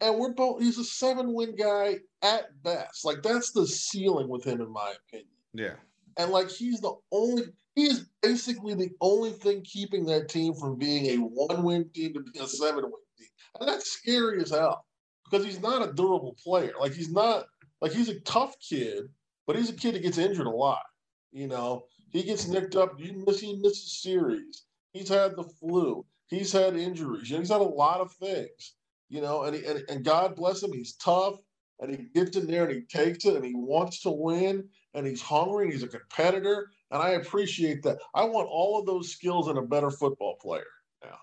and 0.01 0.19
we're 0.19 0.33
both. 0.33 0.61
He's 0.61 0.77
a 0.77 0.83
seven-win 0.83 1.55
guy 1.55 1.99
at 2.21 2.47
best. 2.63 3.05
Like 3.05 3.23
that's 3.23 3.53
the 3.53 3.65
ceiling 3.65 4.27
with 4.27 4.43
him, 4.43 4.59
in 4.59 4.69
my 4.69 4.93
opinion. 5.07 5.29
Yeah. 5.53 5.75
And 6.17 6.31
like 6.31 6.49
he's 6.49 6.81
the 6.81 6.95
only. 7.13 7.43
He 7.75 7.85
is 7.85 8.09
basically 8.21 8.73
the 8.73 8.89
only 8.99 9.31
thing 9.31 9.61
keeping 9.61 10.05
that 10.07 10.27
team 10.27 10.53
from 10.53 10.77
being 10.77 11.05
a 11.07 11.15
one-win 11.17 11.89
team 11.93 12.13
to 12.13 12.19
being 12.19 12.43
a 12.43 12.47
seven-win 12.47 12.91
team, 13.17 13.27
and 13.61 13.69
that's 13.69 13.89
scary 13.89 14.41
as 14.41 14.49
hell 14.49 14.85
because 15.23 15.45
he's 15.45 15.61
not 15.61 15.81
a 15.81 15.93
durable 15.93 16.35
player. 16.43 16.73
Like 16.77 16.93
he's 16.93 17.09
not. 17.11 17.45
Like 17.81 17.91
he's 17.91 18.09
a 18.09 18.19
tough 18.21 18.55
kid, 18.59 19.05
but 19.47 19.55
he's 19.55 19.69
a 19.69 19.73
kid 19.73 19.95
that 19.95 20.03
gets 20.03 20.17
injured 20.17 20.47
a 20.47 20.51
lot. 20.51 20.83
You 21.31 21.47
know, 21.47 21.85
he 22.11 22.23
gets 22.23 22.47
nicked 22.47 22.75
up. 22.75 22.93
You 22.97 23.23
miss, 23.25 23.39
he 23.39 23.57
misses 23.57 24.01
series. 24.01 24.63
He's 24.93 25.09
had 25.09 25.35
the 25.35 25.43
flu. 25.43 26.05
He's 26.27 26.51
had 26.51 26.75
injuries. 26.75 27.29
You 27.29 27.35
know, 27.35 27.41
he's 27.41 27.51
had 27.51 27.61
a 27.61 27.63
lot 27.63 27.99
of 27.99 28.11
things. 28.13 28.75
You 29.09 29.21
know, 29.21 29.43
and, 29.43 29.55
he, 29.55 29.65
and 29.65 29.83
and 29.89 30.03
God 30.03 30.35
bless 30.35 30.63
him. 30.63 30.73
He's 30.73 30.95
tough, 30.95 31.35
and 31.79 31.91
he 31.91 32.07
gets 32.13 32.37
in 32.37 32.47
there 32.47 32.65
and 32.65 32.73
he 32.73 32.81
takes 32.81 33.25
it, 33.25 33.35
and 33.35 33.45
he 33.45 33.53
wants 33.53 34.01
to 34.01 34.11
win, 34.11 34.67
and 34.93 35.05
he's 35.05 35.21
hungry, 35.21 35.65
and 35.65 35.73
he's 35.73 35.83
a 35.83 35.87
competitor, 35.87 36.69
and 36.91 37.01
I 37.01 37.11
appreciate 37.11 37.83
that. 37.83 37.99
I 38.13 38.23
want 38.23 38.47
all 38.49 38.79
of 38.79 38.85
those 38.85 39.11
skills 39.11 39.47
in 39.47 39.57
a 39.57 39.61
better 39.61 39.91
football 39.91 40.37
player. 40.41 40.63
Yeah. 41.03 41.17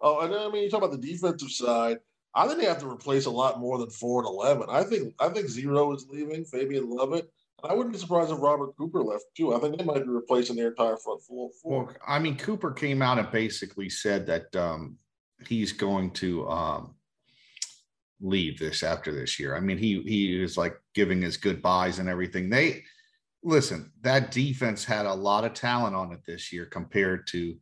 Oh, 0.00 0.20
and 0.20 0.34
I 0.34 0.48
mean, 0.50 0.62
you 0.62 0.70
talk 0.70 0.82
about 0.82 0.92
the 0.92 1.08
defensive 1.12 1.50
side. 1.50 1.98
I 2.34 2.46
think 2.46 2.60
they 2.60 2.66
have 2.66 2.80
to 2.80 2.90
replace 2.90 3.26
a 3.26 3.30
lot 3.30 3.60
more 3.60 3.78
than 3.78 3.90
four 3.90 4.20
and 4.20 4.28
eleven. 4.28 4.68
I 4.70 4.84
think 4.84 5.14
I 5.18 5.28
think 5.28 5.48
zero 5.48 5.92
is 5.92 6.06
leaving. 6.08 6.44
Fabian 6.44 6.88
Lovett. 6.88 7.30
I 7.62 7.74
wouldn't 7.74 7.92
be 7.92 7.98
surprised 7.98 8.30
if 8.30 8.40
Robert 8.40 8.76
Cooper 8.78 9.02
left 9.02 9.24
too. 9.36 9.54
I 9.54 9.58
think 9.58 9.76
they 9.76 9.84
might 9.84 10.04
be 10.04 10.08
replacing 10.08 10.56
their 10.56 10.68
entire 10.68 10.96
front 10.96 11.22
four. 11.22 11.50
Well, 11.64 11.92
I 12.06 12.18
mean, 12.18 12.36
Cooper 12.36 12.70
came 12.70 13.02
out 13.02 13.18
and 13.18 13.30
basically 13.30 13.90
said 13.90 14.26
that 14.28 14.54
um, 14.56 14.96
he's 15.46 15.72
going 15.72 16.12
to 16.12 16.48
um, 16.48 16.94
leave 18.20 18.58
this 18.58 18.82
after 18.82 19.12
this 19.12 19.38
year. 19.38 19.56
I 19.56 19.60
mean, 19.60 19.78
he 19.78 20.02
he 20.02 20.42
is 20.42 20.56
like 20.56 20.76
giving 20.94 21.20
his 21.20 21.36
goodbyes 21.36 21.98
and 21.98 22.08
everything. 22.08 22.48
They 22.48 22.84
listen. 23.42 23.92
That 24.02 24.30
defense 24.30 24.84
had 24.84 25.06
a 25.06 25.14
lot 25.14 25.44
of 25.44 25.54
talent 25.54 25.96
on 25.96 26.12
it 26.12 26.20
this 26.26 26.52
year 26.52 26.66
compared 26.66 27.26
to 27.28 27.56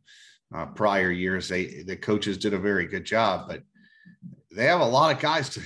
uh, 0.53 0.67
prior 0.67 1.11
years. 1.11 1.49
They 1.49 1.83
the 1.83 1.97
coaches 1.97 2.37
did 2.37 2.53
a 2.53 2.59
very 2.59 2.87
good 2.87 3.05
job, 3.05 3.47
but 3.47 3.63
they 4.51 4.65
have 4.65 4.81
a 4.81 4.85
lot 4.85 5.15
of 5.15 5.21
guys 5.21 5.49
to 5.49 5.61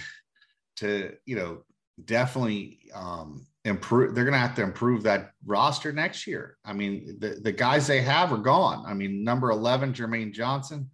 to 0.78 1.14
you 1.26 1.36
know 1.36 1.64
definitely 2.04 2.80
um, 2.94 3.46
improve. 3.66 4.16
They're 4.16 4.26
going 4.26 4.34
to 4.34 4.40
have 4.40 4.56
to 4.56 4.64
improve 4.64 5.04
that 5.04 5.32
roster 5.46 5.92
next 5.92 6.28
year. 6.28 6.58
I 6.66 6.74
mean, 6.74 7.18
the, 7.20 7.40
the 7.42 7.52
guys 7.52 7.88
they 7.88 8.02
have 8.02 8.32
are 8.34 8.38
gone. 8.38 8.84
I 8.86 8.94
mean, 8.94 9.24
number 9.24 9.52
11, 9.52 9.94
Jermaine 9.94 10.34
Johnson, 10.34 10.90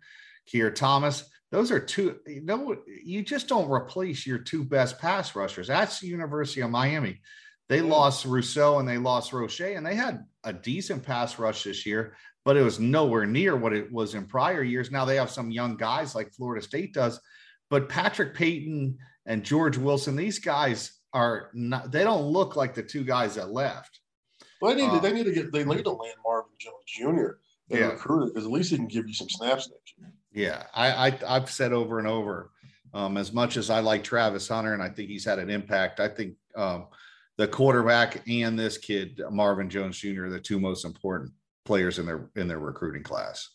Keir 0.45 0.71
Thomas, 0.71 1.29
those 1.51 1.71
are 1.71 1.79
two, 1.79 2.19
you 2.27 2.41
know, 2.41 2.75
you 3.03 3.23
just 3.23 3.47
don't 3.47 3.71
replace 3.71 4.25
your 4.27 4.37
two 4.37 4.63
best 4.63 4.99
pass 4.99 5.35
rushers. 5.35 5.67
That's 5.67 5.99
the 5.99 6.07
University 6.07 6.61
of 6.61 6.69
Miami. 6.69 7.21
They 7.69 7.81
lost 7.81 8.25
Rousseau 8.25 8.79
and 8.79 8.87
they 8.87 8.97
lost 8.97 9.31
Roche, 9.31 9.61
and 9.61 9.85
they 9.85 9.95
had 9.95 10.25
a 10.43 10.51
decent 10.51 11.03
pass 11.03 11.37
rush 11.37 11.63
this 11.63 11.85
year, 11.85 12.15
but 12.43 12.57
it 12.57 12.63
was 12.63 12.79
nowhere 12.79 13.27
near 13.27 13.55
what 13.55 13.73
it 13.73 13.91
was 13.91 14.15
in 14.15 14.25
prior 14.25 14.63
years. 14.63 14.89
Now 14.89 15.05
they 15.05 15.17
have 15.17 15.29
some 15.29 15.51
young 15.51 15.77
guys 15.77 16.15
like 16.15 16.33
Florida 16.33 16.65
State 16.65 16.93
does, 16.93 17.19
but 17.69 17.89
Patrick 17.89 18.33
Payton 18.33 18.97
and 19.25 19.43
George 19.43 19.77
Wilson, 19.77 20.15
these 20.15 20.39
guys 20.39 20.93
are 21.13 21.49
not 21.53 21.91
they 21.91 22.03
don't 22.03 22.25
look 22.27 22.55
like 22.55 22.73
the 22.73 22.83
two 22.83 23.03
guys 23.03 23.35
that 23.35 23.51
left. 23.51 23.99
Well, 24.61 24.75
they 24.75 24.81
need 24.81 24.89
to, 24.89 24.95
Um, 24.97 25.01
they 25.01 25.13
need 25.13 25.23
to 25.25 25.31
get 25.31 25.51
they 25.51 25.63
need 25.63 25.83
to 25.83 25.91
land 25.91 26.15
Marvin 26.23 26.51
Jones 26.59 26.83
Jr. 26.87 27.07
and 27.71 27.79
Yeah. 27.79 27.85
recruit 27.91 28.33
because 28.33 28.45
at 28.45 28.51
least 28.51 28.71
he 28.71 28.75
can 28.77 28.87
give 28.87 29.07
you 29.07 29.13
some 29.13 29.29
snaps 29.29 29.69
next 29.69 29.93
year. 29.97 30.11
Yeah, 30.31 30.63
I, 30.73 31.07
I 31.09 31.19
I've 31.27 31.49
said 31.49 31.73
over 31.73 31.97
and 31.99 32.07
over, 32.07 32.51
um, 32.93 33.17
as 33.17 33.31
much 33.31 33.57
as 33.57 33.69
I 33.69 33.79
like 33.79 34.03
Travis 34.03 34.47
Hunter 34.47 34.73
and 34.73 34.83
I 34.83 34.89
think 34.89 35.09
he's 35.09 35.25
had 35.25 35.39
an 35.39 35.49
impact, 35.49 35.99
I 35.99 36.07
think 36.07 36.35
um, 36.55 36.87
the 37.37 37.47
quarterback 37.47 38.21
and 38.27 38.57
this 38.57 38.77
kid 38.77 39.21
Marvin 39.31 39.69
Jones 39.69 39.97
Jr. 39.97 40.25
are 40.25 40.29
the 40.29 40.39
two 40.39 40.59
most 40.59 40.85
important 40.85 41.31
players 41.65 41.97
in 41.99 42.05
their 42.05 42.29
in 42.35 42.47
their 42.47 42.59
recruiting 42.59 43.03
class. 43.03 43.49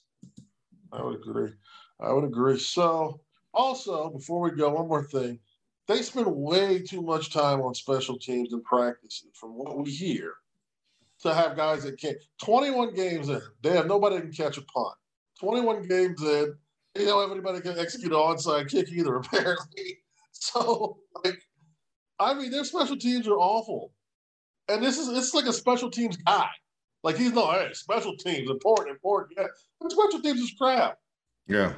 I 0.92 1.02
would 1.02 1.16
agree. 1.16 1.52
I 2.00 2.12
would 2.12 2.24
agree. 2.24 2.58
So, 2.58 3.20
also 3.54 4.10
before 4.10 4.40
we 4.40 4.50
go, 4.50 4.70
one 4.70 4.88
more 4.88 5.04
thing. 5.04 5.38
They 5.86 6.02
spend 6.02 6.26
way 6.26 6.80
too 6.80 7.02
much 7.02 7.32
time 7.32 7.60
on 7.60 7.74
special 7.74 8.18
teams 8.18 8.52
and 8.52 8.64
practices, 8.64 9.28
from 9.34 9.50
what 9.50 9.76
we 9.76 9.90
hear, 9.90 10.32
to 11.20 11.34
have 11.34 11.56
guys 11.56 11.84
that 11.84 12.00
can't. 12.00 12.16
Twenty-one 12.42 12.94
games 12.94 13.28
in, 13.28 13.40
they 13.62 13.70
have 13.70 13.86
nobody 13.86 14.16
that 14.16 14.22
can 14.22 14.32
catch 14.32 14.56
a 14.56 14.62
punt. 14.62 14.94
Twenty-one 15.38 15.86
games 15.86 16.22
in, 16.22 16.54
they 16.94 17.04
don't 17.04 17.20
have 17.20 17.32
anybody 17.32 17.58
that 17.58 17.74
can 17.74 17.78
execute 17.78 18.12
an 18.12 18.18
onside 18.18 18.70
kick 18.70 18.90
either. 18.90 19.16
Apparently, 19.16 19.98
so 20.32 20.98
like, 21.24 21.42
I 22.18 22.34
mean, 22.34 22.50
their 22.50 22.64
special 22.64 22.96
teams 22.96 23.28
are 23.28 23.36
awful, 23.36 23.92
and 24.68 24.82
this 24.82 24.98
is 24.98 25.08
it's 25.08 25.34
like 25.34 25.46
a 25.46 25.52
special 25.52 25.90
teams 25.90 26.16
guy. 26.16 26.48
Like 27.02 27.18
he's 27.18 27.32
no, 27.32 27.50
hey, 27.50 27.68
special 27.74 28.16
teams 28.16 28.48
important, 28.48 28.94
important. 28.94 29.34
Yeah, 29.36 29.48
but 29.80 29.92
special 29.92 30.22
teams 30.22 30.40
is 30.40 30.54
crap. 30.58 30.98
Yeah, 31.46 31.74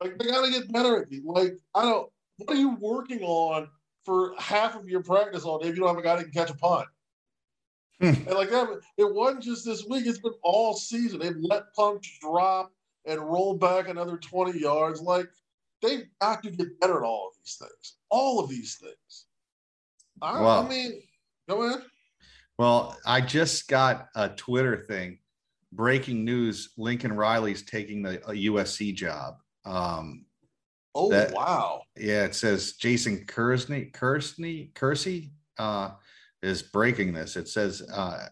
Like 0.00 0.18
they 0.18 0.26
gotta 0.26 0.50
get 0.50 0.72
better 0.72 1.02
at 1.02 1.12
it. 1.12 1.24
Like 1.24 1.54
I 1.74 1.82
don't. 1.82 2.10
What 2.38 2.56
are 2.56 2.60
you 2.60 2.76
working 2.76 3.22
on 3.22 3.68
for 4.04 4.34
half 4.38 4.76
of 4.76 4.88
your 4.88 5.02
practice 5.02 5.44
all 5.44 5.58
day 5.58 5.68
if 5.68 5.74
you 5.74 5.80
don't 5.80 5.94
have 5.94 5.98
a 5.98 6.02
guy 6.02 6.16
that 6.16 6.24
can 6.24 6.32
catch 6.32 6.50
a 6.50 6.54
punt? 6.54 6.88
Hmm. 8.00 8.08
and 8.08 8.34
like 8.34 8.50
that, 8.50 8.68
it 8.98 9.14
wasn't 9.14 9.42
just 9.42 9.64
this 9.64 9.86
week. 9.88 10.06
It's 10.06 10.18
been 10.18 10.34
all 10.42 10.74
season. 10.74 11.18
They've 11.18 11.36
let 11.40 11.72
punts 11.74 12.18
drop 12.20 12.72
and 13.06 13.20
roll 13.20 13.54
back 13.54 13.88
another 13.88 14.18
twenty 14.18 14.60
yards. 14.60 15.00
Like 15.00 15.28
they've 15.82 16.06
got 16.20 16.42
to 16.42 16.50
get 16.50 16.78
better 16.80 16.98
at 16.98 17.06
all 17.06 17.28
of 17.28 17.34
these 17.42 17.56
things. 17.56 17.96
All 18.10 18.38
of 18.40 18.50
these 18.50 18.76
things. 18.76 19.26
I, 20.20 20.40
Wow. 20.40 20.64
I 20.64 20.68
mean, 20.68 21.02
go 21.48 21.62
ahead. 21.62 21.82
Well, 22.58 22.96
I 23.04 23.20
just 23.20 23.68
got 23.68 24.08
a 24.14 24.30
Twitter 24.30 24.84
thing. 24.88 25.18
Breaking 25.72 26.24
news: 26.24 26.70
Lincoln 26.76 27.14
Riley's 27.14 27.62
taking 27.62 28.02
the 28.02 28.22
a 28.26 28.32
USC 28.32 28.94
job. 28.94 29.36
Um, 29.66 30.22
Oh 30.98 31.10
That- 31.10 31.32
wow. 31.34 31.82
yeah, 31.98 32.24
it 32.24 32.34
says 32.34 32.72
Jason 32.72 33.26
Kersney, 33.26 33.86
Kersney, 33.92 34.70
Kersey 34.74 35.30
uh, 35.58 35.90
is 36.42 36.62
breaking 36.62 37.12
this. 37.12 37.36
It 37.36 37.48
says 37.48 37.82
uh, 37.82 38.26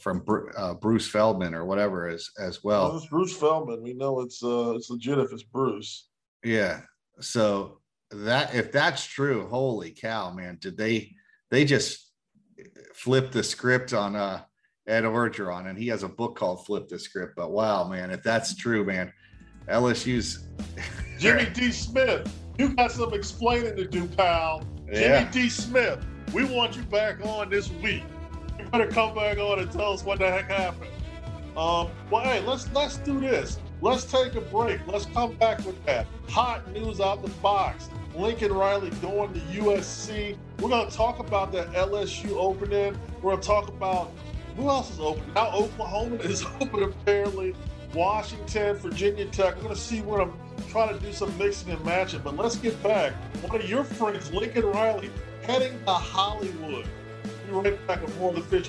from 0.00 0.20
Bru- 0.20 0.50
uh, 0.56 0.72
Bruce 0.72 1.06
Feldman 1.06 1.54
or 1.54 1.66
whatever 1.66 2.08
as 2.08 2.30
as 2.38 2.64
Well, 2.64 2.88
well. 2.88 2.96
it's 2.96 3.06
Bruce 3.08 3.36
Feldman. 3.36 3.82
We 3.82 3.92
know 3.92 4.20
it's 4.20 4.42
uh 4.42 4.72
it's 4.74 4.88
legit 4.88 5.18
if 5.18 5.32
it's 5.32 5.42
Bruce. 5.42 6.08
Yeah. 6.42 6.80
So 7.20 7.82
that 8.10 8.54
if 8.54 8.72
that's 8.72 9.04
true, 9.04 9.46
holy 9.48 9.90
cow, 9.90 10.32
man! 10.32 10.56
Did 10.62 10.78
they 10.78 11.14
they 11.50 11.66
just 11.66 12.10
flip 12.94 13.32
the 13.32 13.42
script 13.42 13.92
on 13.92 14.16
uh 14.16 14.44
Ed 14.86 15.04
Orgeron, 15.04 15.66
and 15.68 15.76
he 15.78 15.88
has 15.88 16.04
a 16.04 16.08
book 16.08 16.36
called 16.36 16.64
"Flip 16.64 16.88
the 16.88 16.98
Script." 16.98 17.34
But 17.36 17.50
wow, 17.50 17.86
man, 17.86 18.10
if 18.10 18.22
that's 18.22 18.54
true, 18.56 18.82
man, 18.82 19.12
LSU's 19.68 20.46
Jimmy 21.18 21.46
D. 21.52 21.70
Smith, 21.70 22.32
you 22.58 22.74
got 22.74 22.92
some 22.92 23.12
explaining 23.14 23.76
to 23.76 23.86
do, 23.86 24.06
pal. 24.06 24.64
Yeah. 24.90 25.24
Jimmy 25.24 25.30
D. 25.44 25.48
Smith, 25.48 26.04
we 26.32 26.44
want 26.44 26.76
you 26.76 26.82
back 26.82 27.24
on 27.24 27.50
this 27.50 27.70
week. 27.70 28.04
You 28.58 28.64
better 28.66 28.88
come 28.88 29.14
back 29.14 29.38
on 29.38 29.60
and 29.60 29.70
tell 29.70 29.92
us 29.92 30.04
what 30.04 30.18
the 30.18 30.30
heck 30.30 30.50
happened. 30.50 30.90
Um, 31.56 31.88
well, 32.10 32.22
hey, 32.22 32.40
let's 32.40 32.72
let's 32.72 32.98
do 32.98 33.20
this. 33.20 33.58
Let's 33.80 34.04
take 34.04 34.34
a 34.34 34.40
break. 34.40 34.80
Let's 34.86 35.06
come 35.06 35.34
back 35.36 35.64
with 35.64 35.84
that 35.86 36.06
hot 36.28 36.70
news 36.72 37.00
out 37.00 37.22
the 37.22 37.30
box. 37.40 37.90
Lincoln 38.14 38.52
Riley 38.52 38.90
going 39.02 39.32
to 39.34 39.40
USC. 39.40 40.36
We're 40.60 40.68
gonna 40.68 40.90
talk 40.90 41.18
about 41.18 41.52
that 41.52 41.72
LSU 41.72 42.32
opening. 42.32 42.98
We're 43.22 43.32
gonna 43.32 43.42
talk 43.42 43.68
about 43.68 44.12
who 44.56 44.68
else 44.68 44.90
is 44.90 45.00
open. 45.00 45.22
Now 45.34 45.52
Oklahoma 45.52 46.16
is 46.16 46.44
open 46.60 46.82
apparently. 46.82 47.54
Washington, 47.94 48.76
Virginia 48.76 49.26
Tech. 49.26 49.56
We're 49.56 49.62
gonna 49.62 49.76
see 49.76 50.00
what 50.02 50.20
I'm 50.20 50.32
trying 50.68 50.96
to 50.96 51.04
do 51.04 51.12
some 51.12 51.36
mixing 51.38 51.72
and 51.72 51.84
matching. 51.84 52.20
But 52.22 52.36
let's 52.36 52.56
get 52.56 52.80
back. 52.82 53.12
One 53.42 53.60
of 53.60 53.68
your 53.68 53.84
friends, 53.84 54.32
Lincoln 54.32 54.66
Riley, 54.66 55.10
heading 55.42 55.78
to 55.84 55.92
Hollywood. 55.92 56.86
Be 57.46 57.52
right 57.52 57.86
back 57.86 58.02
with 58.02 58.16
more 58.18 58.30
of 58.30 58.36
the 58.36 58.42
Fish 58.42 58.68